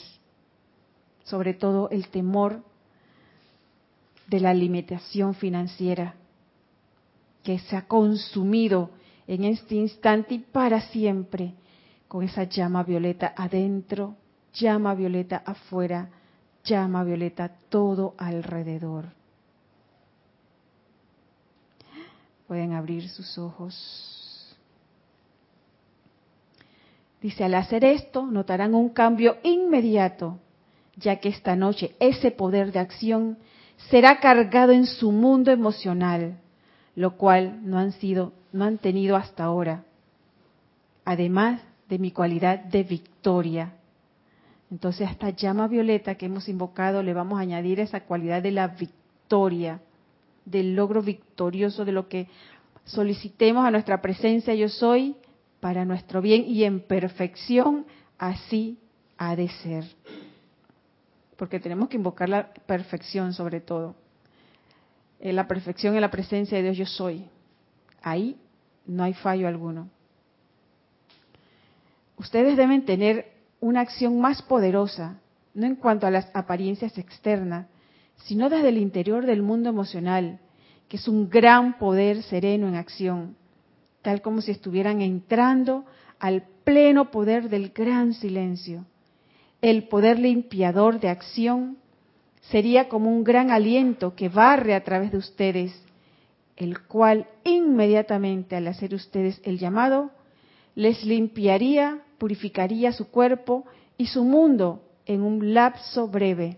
[1.22, 2.64] sobre todo el temor
[4.26, 6.16] de la limitación financiera
[7.44, 8.90] que se ha consumido
[9.28, 11.54] en este instante y para siempre
[12.14, 14.14] con esa llama violeta adentro,
[14.52, 16.10] llama violeta afuera,
[16.62, 19.06] llama violeta todo alrededor.
[22.46, 24.56] Pueden abrir sus ojos.
[27.20, 30.38] Dice, al hacer esto notarán un cambio inmediato,
[30.94, 33.38] ya que esta noche ese poder de acción
[33.90, 36.38] será cargado en su mundo emocional,
[36.94, 39.82] lo cual no han sido, no han tenido hasta ahora.
[41.04, 43.74] Además de mi cualidad de victoria.
[44.70, 48.50] Entonces a esta llama violeta que hemos invocado le vamos a añadir esa cualidad de
[48.50, 49.80] la victoria
[50.44, 52.28] del logro victorioso de lo que
[52.84, 55.16] solicitemos a nuestra presencia yo soy
[55.60, 57.86] para nuestro bien y en perfección
[58.18, 58.78] así
[59.16, 59.84] ha de ser.
[61.36, 63.94] Porque tenemos que invocar la perfección sobre todo.
[65.20, 67.24] En eh, la perfección en la presencia de Dios yo soy.
[68.02, 68.36] Ahí
[68.86, 69.88] no hay fallo alguno.
[72.16, 75.20] Ustedes deben tener una acción más poderosa,
[75.54, 77.66] no en cuanto a las apariencias externas,
[78.16, 80.40] sino desde el interior del mundo emocional,
[80.88, 83.36] que es un gran poder sereno en acción,
[84.02, 85.84] tal como si estuvieran entrando
[86.18, 88.84] al pleno poder del gran silencio.
[89.60, 91.78] El poder limpiador de acción
[92.42, 95.82] sería como un gran aliento que barre a través de ustedes,
[96.56, 100.10] el cual inmediatamente al hacer ustedes el llamado,
[100.74, 103.66] les limpiaría, purificaría su cuerpo
[103.98, 106.56] y su mundo en un lapso breve.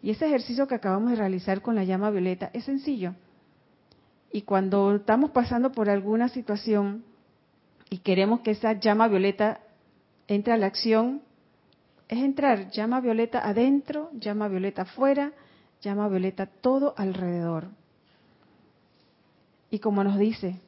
[0.00, 3.16] Y ese ejercicio que acabamos de realizar con la llama violeta es sencillo.
[4.30, 7.02] Y cuando estamos pasando por alguna situación
[7.90, 9.62] y queremos que esa llama violeta
[10.28, 11.22] entre a la acción,
[12.06, 15.32] es entrar llama violeta adentro, llama violeta afuera,
[15.82, 17.66] llama violeta todo alrededor.
[19.72, 20.60] Y como nos dice,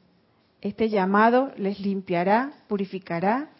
[0.59, 3.51] este llamado les limpiará, purificará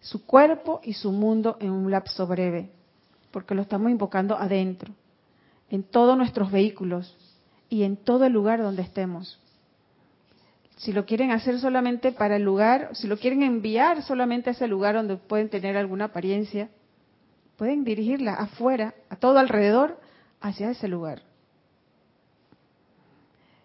[0.00, 2.70] su cuerpo y su mundo en un lapso breve,
[3.30, 4.92] porque lo estamos invocando adentro,
[5.70, 7.16] en todos nuestros vehículos
[7.68, 9.38] y en todo el lugar donde estemos.
[10.76, 14.66] Si lo quieren hacer solamente para el lugar, si lo quieren enviar solamente a ese
[14.66, 16.70] lugar donde pueden tener alguna apariencia,
[17.56, 20.00] pueden dirigirla afuera, a todo alrededor,
[20.40, 21.20] hacia ese lugar.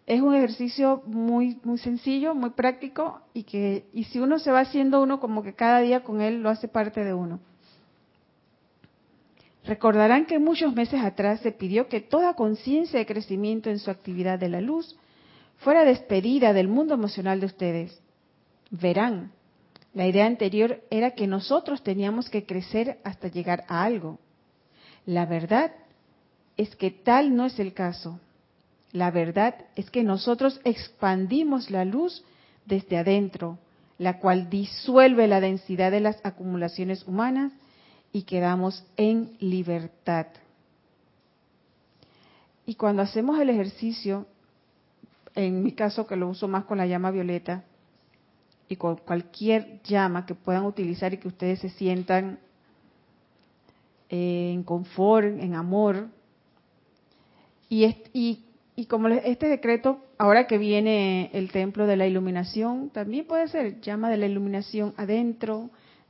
[0.06, 4.60] Es un ejercicio muy muy sencillo, muy práctico y que y si uno se va
[4.62, 7.40] haciendo uno como que cada día con él lo hace parte de uno.
[9.66, 14.38] Recordarán que muchos meses atrás se pidió que toda conciencia de crecimiento en su actividad
[14.38, 14.96] de la luz
[15.58, 18.00] fuera despedida del mundo emocional de ustedes.
[18.70, 19.32] Verán
[19.96, 24.20] la idea anterior era que nosotros teníamos que crecer hasta llegar a algo.
[25.06, 25.72] La verdad
[26.58, 28.20] es que tal no es el caso.
[28.96, 32.24] La verdad es que nosotros expandimos la luz
[32.66, 33.60] desde adentro,
[33.98, 37.52] la cual disuelve la densidad de las acumulaciones humanas
[38.14, 40.28] y quedamos en libertad.
[42.66, 44.28] Y cuando hacemos el ejercicio,
[45.36, 47.66] en mi caso que lo uso más con la llama violeta,
[48.70, 52.40] y con cualquier llama que puedan utilizar y que ustedes se sientan
[54.08, 56.08] en confort, en amor.
[57.68, 58.46] Y, y,
[58.76, 63.80] y como este decreto, ahora que viene el templo de la iluminación, también puede ser
[63.80, 65.70] llama de la iluminación adentro,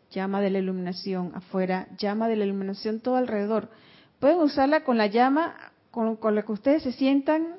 [0.09, 3.69] llama de la iluminación afuera, llama de la iluminación todo alrededor.
[4.19, 5.55] Pueden usarla con la llama
[5.91, 7.55] con, con la que ustedes se sientan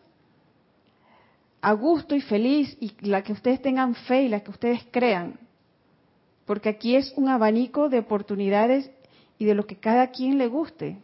[1.61, 5.39] a gusto y feliz y la que ustedes tengan fe y la que ustedes crean.
[6.47, 8.91] Porque aquí es un abanico de oportunidades
[9.39, 10.99] y de lo que cada quien le guste.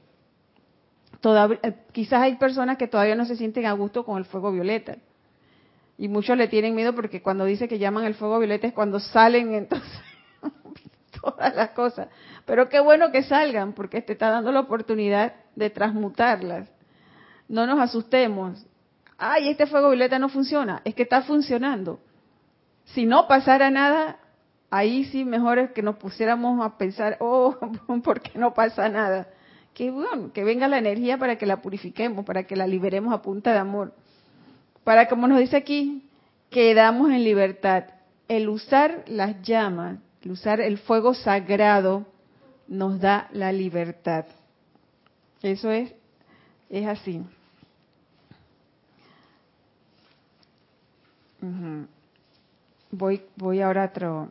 [1.25, 4.97] Eh, quizás hay personas que todavía no se sienten a gusto con el fuego violeta.
[5.99, 8.99] Y muchos le tienen miedo porque cuando dice que llaman el fuego violeta es cuando
[8.99, 10.01] salen entonces
[11.21, 12.09] todas las cosas.
[12.45, 16.69] Pero qué bueno que salgan porque te está dando la oportunidad de transmutarlas.
[17.49, 18.67] No nos asustemos
[19.23, 22.01] ay, este fuego violeta no funciona, es que está funcionando.
[22.87, 24.19] Si no pasara nada,
[24.69, 27.57] ahí sí mejor es que nos pusiéramos a pensar, oh,
[28.03, 29.29] ¿por qué no pasa nada?
[29.75, 33.23] Que bueno, que venga la energía para que la purifiquemos, para que la liberemos a
[33.23, 33.95] punta de amor.
[34.85, 36.09] Para, como nos dice aquí,
[36.51, 37.85] quedamos en libertad.
[38.29, 42.07] El usar las llamas, el usar el fuego sagrado,
[42.69, 44.27] nos da la libertad.
[45.43, 45.93] Eso es,
[46.71, 47.23] es así.
[52.91, 54.29] Voy, voy ahora a otro.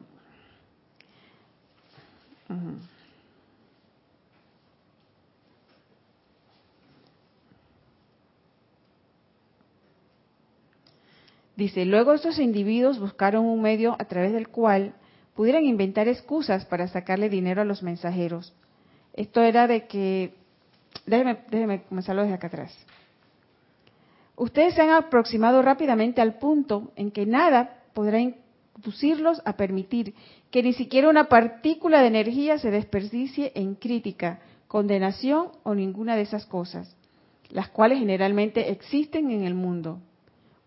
[11.62, 14.96] Dice, luego estos individuos buscaron un medio a través del cual
[15.36, 18.52] pudieran inventar excusas para sacarle dinero a los mensajeros.
[19.14, 20.34] Esto era de que,
[21.06, 22.76] déjeme, déjeme comenzarlo desde acá atrás.
[24.36, 30.16] Ustedes se han aproximado rápidamente al punto en que nada podrá inducirlos a permitir
[30.50, 36.24] que ni siquiera una partícula de energía se desperdicie en crítica, condenación o ninguna de
[36.24, 36.98] esas cosas,
[37.52, 40.00] las cuales generalmente existen en el mundo.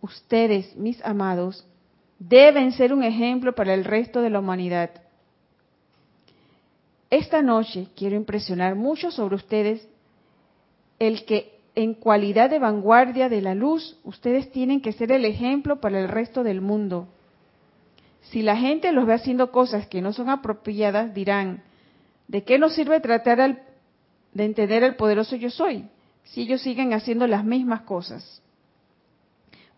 [0.04, 1.66] Ustedes, mis amados,
[2.18, 4.90] deben ser un ejemplo para el resto de la humanidad.
[7.08, 9.88] Esta noche quiero impresionar mucho sobre ustedes
[10.98, 15.80] el que en cualidad de vanguardia de la luz, ustedes tienen que ser el ejemplo
[15.80, 17.08] para el resto del mundo.
[18.24, 21.62] Si la gente los ve haciendo cosas que no son apropiadas, dirán,
[22.28, 23.64] ¿de qué nos sirve tratar
[24.34, 25.88] de entender al poderoso yo soy
[26.24, 28.43] si ellos siguen haciendo las mismas cosas?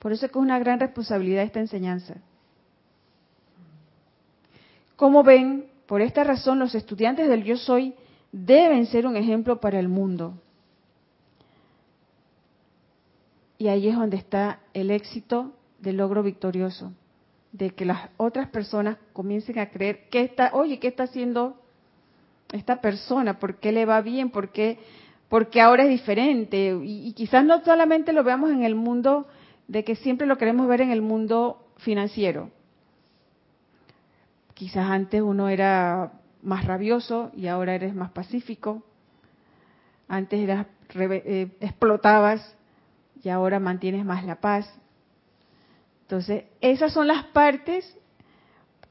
[0.06, 2.14] Por eso es que es una gran responsabilidad esta enseñanza.
[4.94, 7.92] Como ven, por esta razón los estudiantes del yo soy
[8.30, 10.34] deben ser un ejemplo para el mundo.
[13.58, 15.50] Y ahí es donde está el éxito
[15.80, 16.92] del logro victorioso,
[17.50, 21.56] de que las otras personas comiencen a creer que está, oye, ¿qué está haciendo
[22.52, 23.40] esta persona?
[23.40, 24.30] ¿Por qué le va bien?
[24.30, 24.78] ¿Por qué?
[25.28, 26.78] Porque ahora es diferente.
[26.84, 29.26] Y, y quizás no solamente lo veamos en el mundo
[29.68, 32.50] de que siempre lo queremos ver en el mundo financiero.
[34.54, 36.12] Quizás antes uno era
[36.42, 38.82] más rabioso y ahora eres más pacífico.
[40.08, 42.56] Antes eras, eh, explotabas
[43.22, 44.72] y ahora mantienes más la paz.
[46.02, 47.96] Entonces, esas son las partes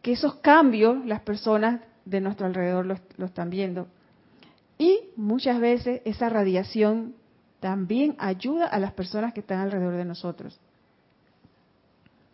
[0.01, 3.87] que esos cambios las personas de nuestro alrededor lo, están viendo.
[4.77, 7.15] Y muchas veces esa radiación
[7.61, 10.59] también ayuda a las personas que están alrededor de nosotros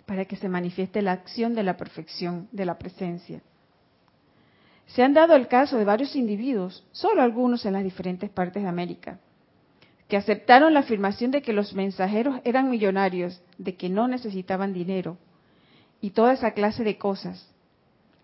[0.05, 3.41] para que se manifieste la acción de la perfección de la presencia.
[4.87, 8.69] Se han dado el caso de varios individuos, solo algunos en las diferentes partes de
[8.69, 9.19] América,
[10.07, 15.17] que aceptaron la afirmación de que los mensajeros eran millonarios, de que no necesitaban dinero
[16.01, 17.47] y toda esa clase de cosas.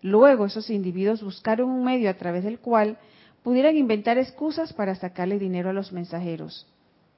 [0.02, 2.98] Luego esos individuos buscaron un medio a través del cual
[3.42, 6.66] pudieran inventar excusas para sacarle dinero a los mensajeros.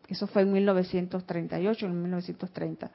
[0.09, 2.91] Eso fue en 1938, en 1930.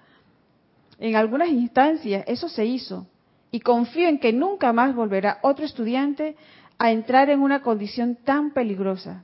[0.99, 3.07] En algunas instancias eso se hizo,
[3.51, 6.35] y confío en que nunca más volverá otro estudiante
[6.77, 9.23] a entrar en una condición tan peligrosa.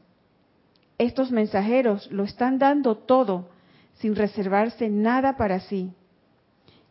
[0.98, 3.50] Estos mensajeros lo están dando todo
[3.96, 5.92] sin reservarse nada para sí.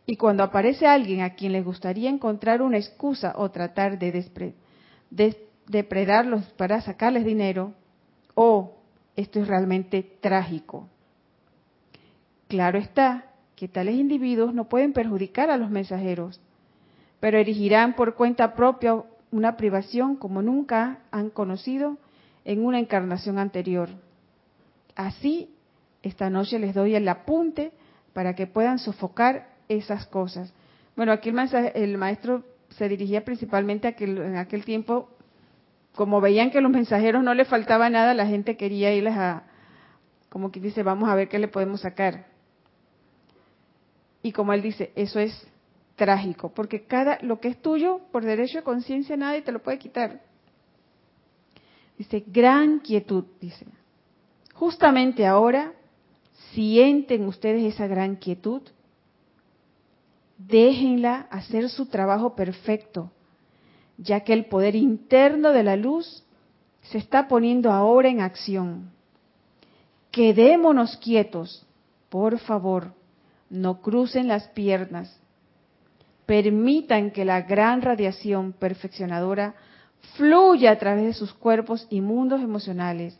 [0.05, 4.25] Y cuando aparece alguien a quien les gustaría encontrar una excusa o tratar de,
[5.67, 7.73] depredarlos para sacarles dinero,
[8.35, 8.75] oh,
[9.15, 10.89] esto es realmente trágico.
[12.47, 13.30] Claro está
[13.61, 16.41] que tales individuos no pueden perjudicar a los mensajeros,
[17.19, 21.99] pero erigirán por cuenta propia una privación como nunca han conocido
[22.43, 23.89] en una encarnación anterior.
[24.95, 25.53] Así,
[26.01, 27.71] esta noche les doy el apunte
[28.13, 30.51] para que puedan sofocar esas cosas.
[30.95, 35.07] Bueno, aquí el, maestro se dirigía principalmente a que en aquel tiempo,
[35.93, 39.43] como veían que los mensajeros no les faltaba nada, la gente quería irles a,
[40.29, 42.30] como que dice, vamos a ver qué le podemos sacar.
[44.23, 45.47] Y como él dice, eso es
[45.95, 49.79] trágico, porque cada lo que es tuyo por derecho de conciencia nadie te lo puede
[49.79, 50.21] quitar.
[51.97, 53.65] Dice, gran quietud, dice.
[54.53, 55.73] Justamente ahora,
[56.53, 58.61] sienten ustedes esa gran quietud,
[60.37, 63.11] déjenla hacer su trabajo perfecto,
[63.97, 66.23] ya que el poder interno de la luz
[66.81, 68.91] se está poniendo ahora en acción.
[70.09, 71.65] Quedémonos quietos,
[72.09, 72.93] por favor,
[73.51, 75.15] no crucen las piernas,
[76.25, 79.53] permitan que la gran radiación perfeccionadora
[80.15, 83.19] fluya a través de sus cuerpos y mundos emocionales.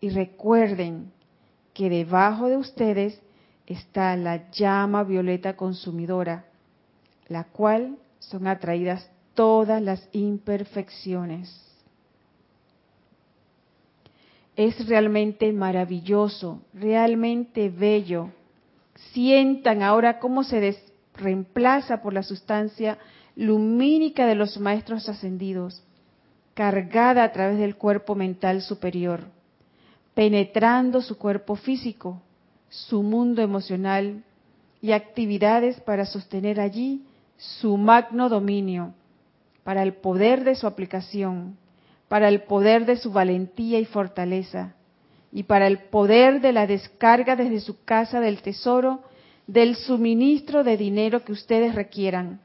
[0.00, 1.12] Y recuerden
[1.72, 3.20] que debajo de ustedes
[3.66, 6.44] está la llama violeta consumidora,
[7.28, 11.60] la cual son atraídas todas las imperfecciones.
[14.56, 18.30] Es realmente maravilloso, realmente bello.
[19.12, 22.98] Sientan ahora cómo se des reemplaza por la sustancia
[23.36, 25.82] lumínica de los maestros ascendidos,
[26.54, 29.24] cargada a través del cuerpo mental superior,
[30.14, 32.22] penetrando su cuerpo físico,
[32.68, 34.22] su mundo emocional
[34.80, 37.04] y actividades para sostener allí
[37.36, 38.94] su magno dominio,
[39.64, 41.56] para el poder de su aplicación,
[42.08, 44.74] para el poder de su valentía y fortaleza,
[45.34, 49.02] y para el poder de la descarga desde su casa del tesoro
[49.48, 52.40] del suministro de dinero que ustedes requieran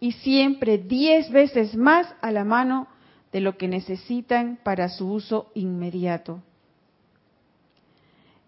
[0.00, 2.88] y siempre diez veces más a la mano
[3.32, 6.42] de lo que necesitan para su uso inmediato.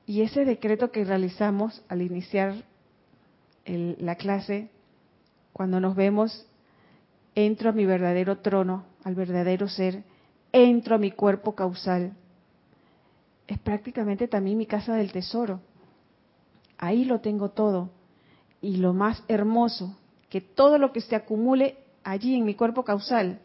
[0.07, 2.55] Y ese decreto que realizamos al iniciar
[3.65, 4.71] la clase,
[5.53, 6.47] cuando nos vemos,
[7.35, 10.03] entro a mi verdadero trono, al verdadero ser,
[10.53, 12.15] entro a mi cuerpo causal,
[13.49, 15.61] es prácticamente también mi casa del tesoro
[16.79, 17.91] ahí lo tengo todo.
[18.61, 19.97] Y lo más hermoso,
[20.31, 23.41] que todo lo que se acumule allí en mi cuerpo causal,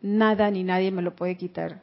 [0.00, 1.82] nada ni nadie me lo puede quitar.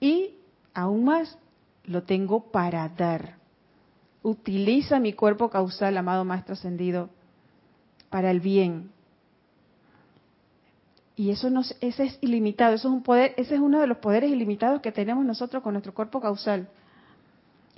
[0.00, 0.34] Y
[0.74, 1.38] aún más,
[1.84, 3.36] lo tengo para dar.
[4.22, 7.10] Utiliza mi cuerpo causal, amado Maestro Ascendido,
[8.10, 8.90] para el bien.
[11.14, 13.98] Y eso no, ese es ilimitado, eso es un poder, ese es uno de los
[13.98, 16.68] poderes ilimitados que tenemos nosotros con nuestro cuerpo causal.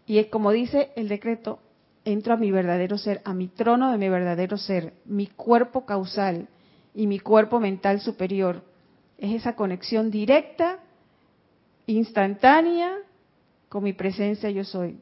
[0.07, 1.59] Y es como dice el decreto,
[2.05, 6.49] entro a mi verdadero ser, a mi trono de mi verdadero ser, mi cuerpo causal
[6.95, 8.63] y mi cuerpo mental superior.
[9.19, 10.79] Es esa conexión directa,
[11.87, 12.99] instantánea,
[13.69, 14.99] con mi presencia yo soy.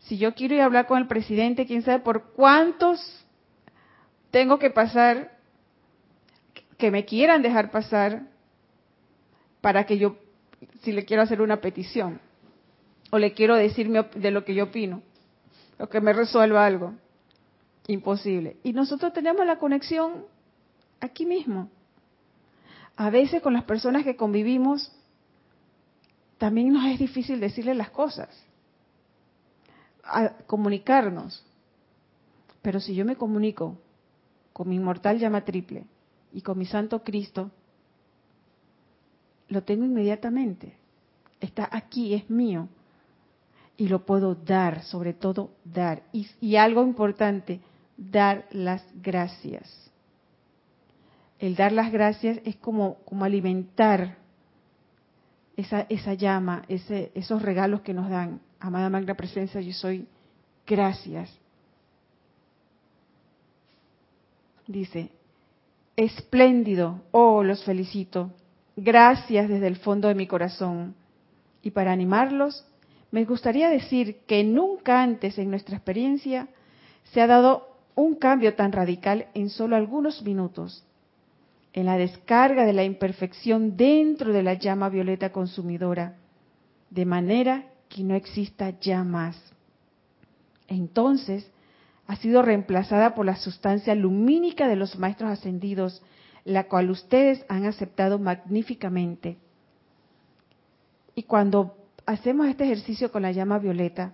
[0.00, 3.00] Si yo quiero ir a hablar con el presidente, quién sabe por cuántos
[4.30, 5.39] tengo que pasar,
[6.80, 8.22] que me quieran dejar pasar,
[9.60, 10.16] para que yo,
[10.82, 12.20] si le quiero hacer una petición,
[13.10, 15.02] o le quiero decir de lo que yo opino,
[15.78, 16.94] o que me resuelva algo.
[17.86, 18.56] Imposible.
[18.62, 20.24] Y nosotros tenemos la conexión
[21.00, 21.70] aquí mismo.
[22.96, 24.92] A veces con las personas que convivimos,
[26.38, 28.28] también nos es difícil decirle las cosas,
[30.04, 31.44] a comunicarnos.
[32.62, 33.78] Pero si yo me comunico
[34.52, 35.84] con mi inmortal llama triple
[36.32, 37.50] y con mi santo Cristo,
[39.48, 40.74] lo tengo inmediatamente.
[41.40, 42.68] Está aquí, es mío.
[43.76, 46.02] Y lo puedo dar, sobre todo dar.
[46.12, 47.60] Y, algo importante,
[47.96, 49.90] dar las gracias.
[51.38, 54.18] El dar las gracias es como, como alimentar
[55.56, 58.40] esa, esa llama, ese, esos regalos que nos dan.
[58.60, 60.06] Amada Magna Presencia, yo soy
[60.66, 61.34] gracias.
[64.66, 65.10] Dice,
[66.04, 68.30] espléndido, oh, los felicito.
[68.74, 70.94] Gracias desde el fondo de mi corazón.
[71.62, 72.64] Y para animarlos,
[73.10, 76.48] me gustaría decir que nunca antes en nuestra experiencia
[77.12, 80.86] se ha dado un cambio tan radical en solo algunos minutos,
[81.74, 86.16] en la descarga de la imperfección dentro de la llama violeta consumidora,
[86.88, 89.36] de manera que no exista ya más.
[90.66, 91.50] Entonces,
[92.10, 96.02] ha sido reemplazada por la sustancia lumínica de los maestros ascendidos,
[96.44, 99.38] la cual ustedes han aceptado magníficamente.
[101.14, 104.12] Y cuando hacemos este ejercicio con la llama violeta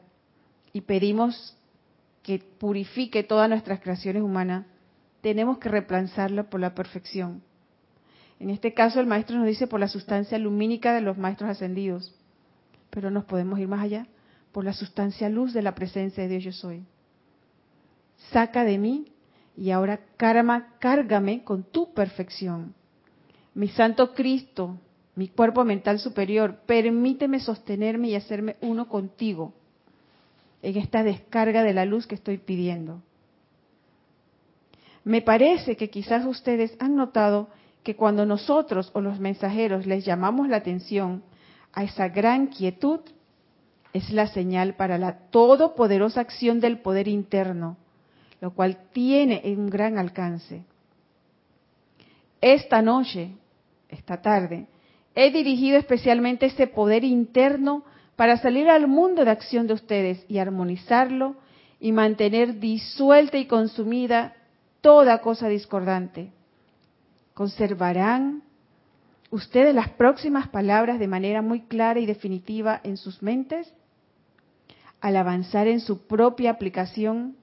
[0.74, 1.56] y pedimos
[2.22, 4.66] que purifique todas nuestras creaciones humanas,
[5.22, 7.42] tenemos que reemplazarla por la perfección.
[8.38, 12.14] En este caso el maestro nos dice por la sustancia lumínica de los maestros ascendidos,
[12.90, 14.06] pero nos podemos ir más allá,
[14.52, 16.84] por la sustancia luz de la presencia de Dios yo soy.
[18.32, 19.06] Saca de mí
[19.56, 22.74] y ahora karma, cárgame con tu perfección.
[23.54, 24.76] Mi santo Cristo,
[25.14, 29.54] mi cuerpo mental superior, permíteme sostenerme y hacerme uno contigo
[30.62, 33.00] en esta descarga de la luz que estoy pidiendo.
[35.04, 37.48] Me parece que quizás ustedes han notado
[37.82, 41.22] que cuando nosotros o los mensajeros les llamamos la atención
[41.72, 43.00] a esa gran quietud,
[43.92, 47.76] es la señal para la todopoderosa acción del poder interno,
[48.40, 50.64] lo cual tiene un gran alcance.
[52.40, 53.30] Esta noche,
[53.88, 54.66] esta tarde,
[55.14, 57.84] he dirigido especialmente ese poder interno
[58.14, 61.36] para salir al mundo de acción de ustedes y armonizarlo
[61.80, 64.34] y mantener disuelta y consumida
[64.80, 66.32] toda cosa discordante.
[67.34, 68.42] ¿Conservarán
[69.30, 73.72] ustedes las próximas palabras de manera muy clara y definitiva en sus mentes?
[75.00, 77.36] Al avanzar en su propia aplicación,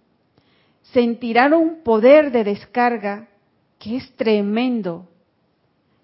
[0.92, 3.28] sentirán un poder de descarga
[3.80, 5.08] que es tremendo.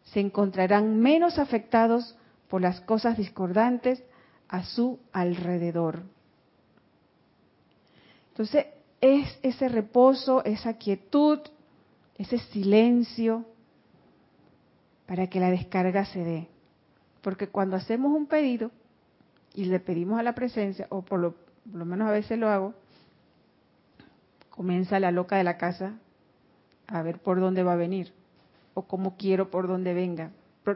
[0.05, 2.15] Se encontrarán menos afectados
[2.47, 4.03] por las cosas discordantes
[4.47, 6.03] a su alrededor.
[8.32, 8.65] Entonces,
[9.01, 11.39] es ese reposo, esa quietud,
[12.17, 13.45] ese silencio
[15.05, 16.47] para que la descarga se dé.
[17.21, 18.71] Porque cuando hacemos un pedido
[19.53, 22.49] y le pedimos a la presencia, o por lo, por lo menos a veces lo
[22.49, 22.73] hago,
[24.60, 25.97] comienza la loca de la casa
[26.86, 28.12] a ver por dónde va a venir
[28.74, 30.32] o cómo quiero por dónde venga.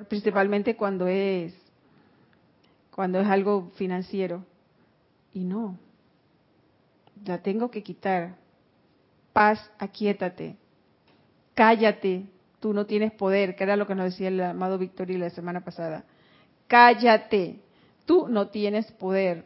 [0.08, 1.54] Principalmente cuando es
[2.92, 4.46] cuando es algo financiero.
[5.34, 5.78] Y no,
[7.26, 8.38] la tengo que quitar.
[9.34, 10.56] Paz, aquíétate.
[11.54, 12.28] Cállate,
[12.62, 15.66] tú no tienes poder, que era lo que nos decía el amado Victorio la semana
[15.66, 16.06] pasada.
[16.68, 17.60] Cállate,
[18.06, 19.44] tú no tienes poder.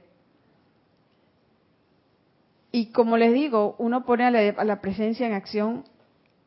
[2.77, 5.83] Y como les digo, uno pone a la, a la presencia en acción,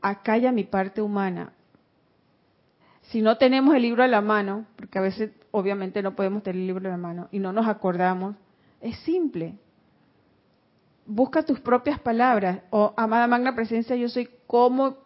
[0.00, 1.54] acalla mi parte humana.
[3.02, 6.60] Si no tenemos el libro a la mano, porque a veces obviamente no podemos tener
[6.60, 8.36] el libro en la mano y no nos acordamos,
[8.80, 9.58] es simple.
[11.04, 12.60] Busca tus propias palabras.
[12.70, 14.98] O, amada magna presencia, yo soy como,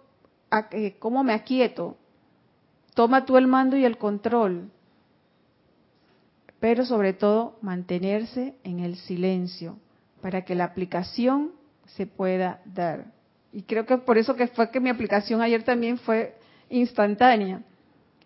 [0.72, 1.96] eh, me aquieto.
[2.92, 4.70] Toma tú el mando y el control.
[6.60, 9.78] Pero sobre todo, mantenerse en el silencio
[10.24, 11.52] para que la aplicación
[11.84, 13.12] se pueda dar.
[13.52, 16.34] Y creo que por eso que fue que mi aplicación ayer también fue
[16.70, 17.60] instantánea,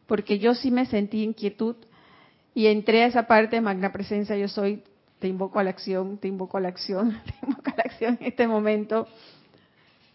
[0.06, 1.74] porque yo sí me sentí inquietud
[2.54, 4.84] y entré a esa parte de magna presencia, yo soy,
[5.18, 8.16] te invoco a la acción, te invoco a la acción, te invoco a la acción
[8.20, 9.08] en este momento.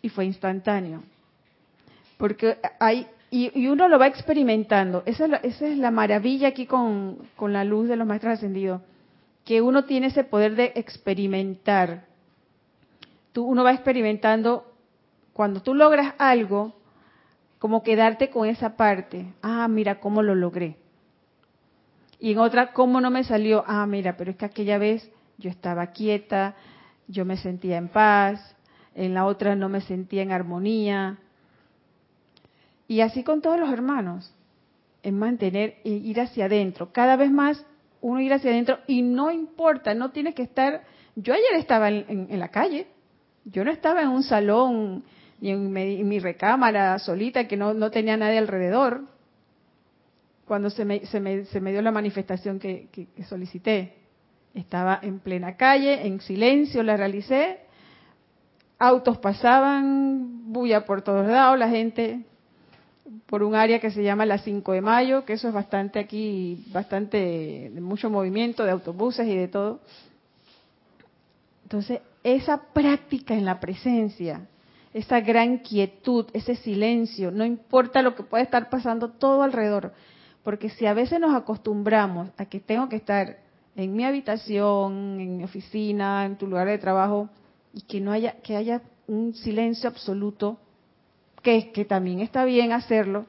[0.01, 1.03] Y fue instantáneo.
[2.15, 5.03] Porque hay, y, uno lo va experimentando.
[5.05, 8.35] Esa es la, esa es la maravilla aquí con, con la luz de los maestros
[8.35, 8.79] ascendidos.
[9.45, 12.13] Que uno tiene ese poder de experimentar
[13.33, 14.71] tú, uno va experimentando,
[15.33, 16.73] cuando tú logras algo,
[17.59, 19.33] como quedarte con esa parte.
[19.41, 20.77] Ah, mira cómo lo logré.
[22.19, 23.63] Y en otra, cómo no me salió.
[23.67, 26.55] Ah, mira, pero es que aquella vez yo estaba quieta,
[27.07, 28.55] yo me sentía en paz,
[28.95, 31.17] en la otra no me sentía en armonía.
[32.87, 34.33] Y así con todos los hermanos,
[35.01, 37.65] en mantener, ir hacia adentro, cada vez más
[38.03, 40.83] uno ir hacia adentro y no importa, no tiene que estar,
[41.15, 42.87] yo ayer estaba en, la calle,
[43.45, 45.03] yo no estaba en un salón
[45.39, 49.05] ni en mi, recámara solita que no, no, tenía nadie alrededor
[50.45, 53.95] cuando se me, se me, se me dio la manifestación que solicité.
[54.53, 57.61] Estaba en plena calle, en silencio, la realicé.
[58.77, 62.25] Autos pasaban, bulla por todos lados, la gente
[63.25, 66.65] por un área que se llama la 5 de Mayo, que eso es bastante aquí,
[66.71, 69.81] bastante, de mucho movimiento de autobuses y de todo.
[71.63, 74.47] Entonces, esa práctica en la presencia,
[74.93, 79.93] esa gran quietud, ese silencio, no importa lo que pueda estar pasando todo alrededor,
[80.43, 83.37] porque si a veces nos acostumbramos a que tengo que estar
[83.75, 87.29] en mi habitación, en mi oficina, en tu lugar de trabajo,
[87.73, 90.59] y que no haya, que haya un silencio absoluto,
[91.43, 93.27] que, que también está bien hacerlo,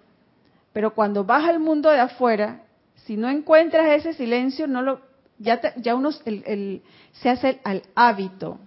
[0.72, 2.62] pero cuando vas al mundo de afuera,
[3.04, 5.00] si no encuentras ese silencio, no lo,
[5.38, 8.58] ya, ya uno el, se hace al hábito.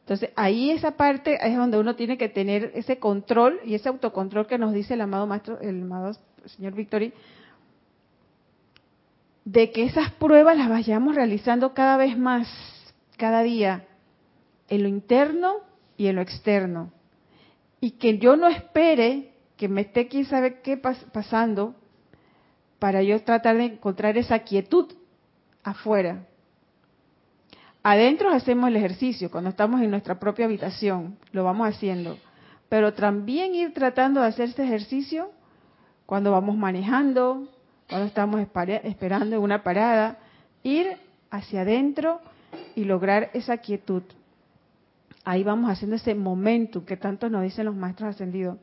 [0.00, 4.46] Entonces ahí esa parte es donde uno tiene que tener ese control y ese autocontrol
[4.46, 6.16] que nos dice el amado maestro, el amado
[6.46, 7.12] señor Victory,
[9.44, 12.48] de que esas pruebas las vayamos realizando cada vez más,
[13.16, 13.86] cada día,
[14.68, 15.56] en lo interno
[15.96, 16.92] y en lo externo.
[17.80, 21.74] Y que yo no espere que me esté quién sabe qué pasando
[22.78, 24.92] para yo tratar de encontrar esa quietud
[25.62, 26.26] afuera.
[27.82, 32.18] Adentro hacemos el ejercicio, cuando estamos en nuestra propia habitación, lo vamos haciendo.
[32.68, 35.30] Pero también ir tratando de hacer ese ejercicio
[36.06, 37.48] cuando vamos manejando,
[37.88, 40.18] cuando estamos esperando en una parada,
[40.62, 40.96] ir
[41.30, 42.20] hacia adentro
[42.74, 44.02] y lograr esa quietud.
[45.24, 48.58] Ahí vamos haciendo ese momento que tanto nos dicen los maestros ascendidos.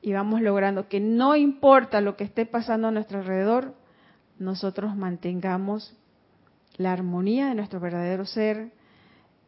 [0.00, 3.74] Y vamos logrando que no importa lo que esté pasando a nuestro alrededor,
[4.38, 5.96] nosotros mantengamos
[6.76, 8.72] la armonía de nuestro verdadero ser,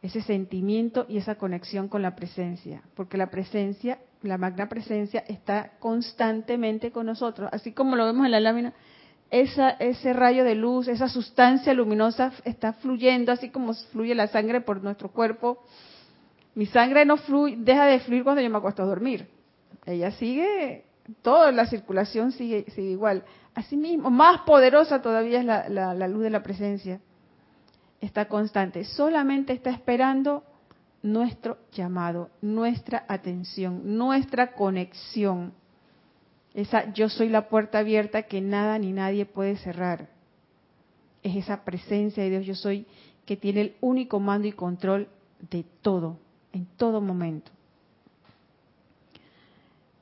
[0.01, 5.73] ese sentimiento y esa conexión con la presencia, porque la presencia la magna presencia está
[5.79, 8.73] constantemente con nosotros, así como lo vemos en la lámina,
[9.31, 14.61] esa, ese rayo de luz, esa sustancia luminosa está fluyendo, así como fluye la sangre
[14.61, 15.63] por nuestro cuerpo.
[16.55, 19.27] Mi sangre no fluye, deja de fluir cuando yo me acuesto a dormir.
[19.85, 20.85] Ella sigue,
[21.21, 23.23] toda la circulación sigue, sigue igual.
[23.53, 27.01] Asimismo, más poderosa todavía es la, la luz de la presencia.
[28.01, 30.43] Está constante, solamente está esperando
[31.05, 35.53] nuestro llamado, nuestra atención, nuestra conexión.
[36.53, 40.09] Esa yo soy la puerta abierta que nada ni nadie puede cerrar.
[41.21, 42.87] Es esa presencia de Dios yo soy
[43.25, 45.07] que tiene el único mando y control
[45.49, 46.17] de todo,
[46.55, 47.51] en todo momento.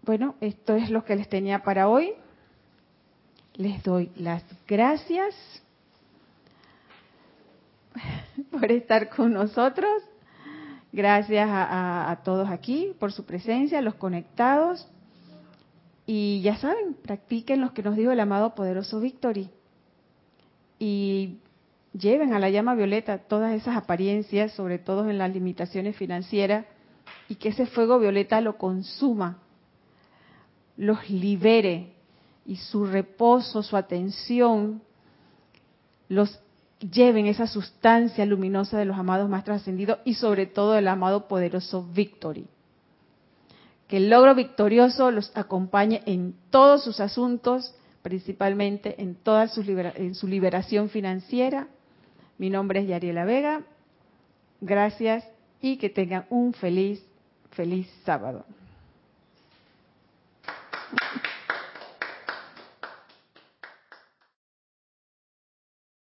[0.04, 2.14] Bueno, esto es lo que les tenía para hoy.
[3.56, 5.34] Les doy las gracias
[8.52, 9.90] por estar con nosotros.
[10.92, 14.88] Gracias a, todos aquí por su presencia, los conectados.
[16.06, 19.50] Y ya saben, practiquen los que nos dijo el amado poderoso Victory.
[20.78, 21.40] Y
[21.98, 26.66] lleven a la llama violeta todas esas apariencias, sobre todo en las limitaciones financieras,
[27.30, 29.40] y que ese fuego violeta lo consuma,
[30.78, 31.94] los libere
[32.46, 34.82] y su reposo, su atención,
[36.10, 36.40] los
[36.80, 41.88] lleven esa sustancia luminosa de los amados más trascendidos y sobre todo el amado poderoso
[41.94, 42.46] Victory.
[43.88, 50.16] Que el logro victorioso los acompañe en todos sus asuntos, principalmente en toda su, en
[50.16, 51.68] su liberación financiera.
[52.38, 53.62] Mi nombre es Yariela Vega.
[54.62, 55.26] Gracias
[55.62, 57.04] y que tengan un feliz,
[57.52, 58.46] feliz sábado.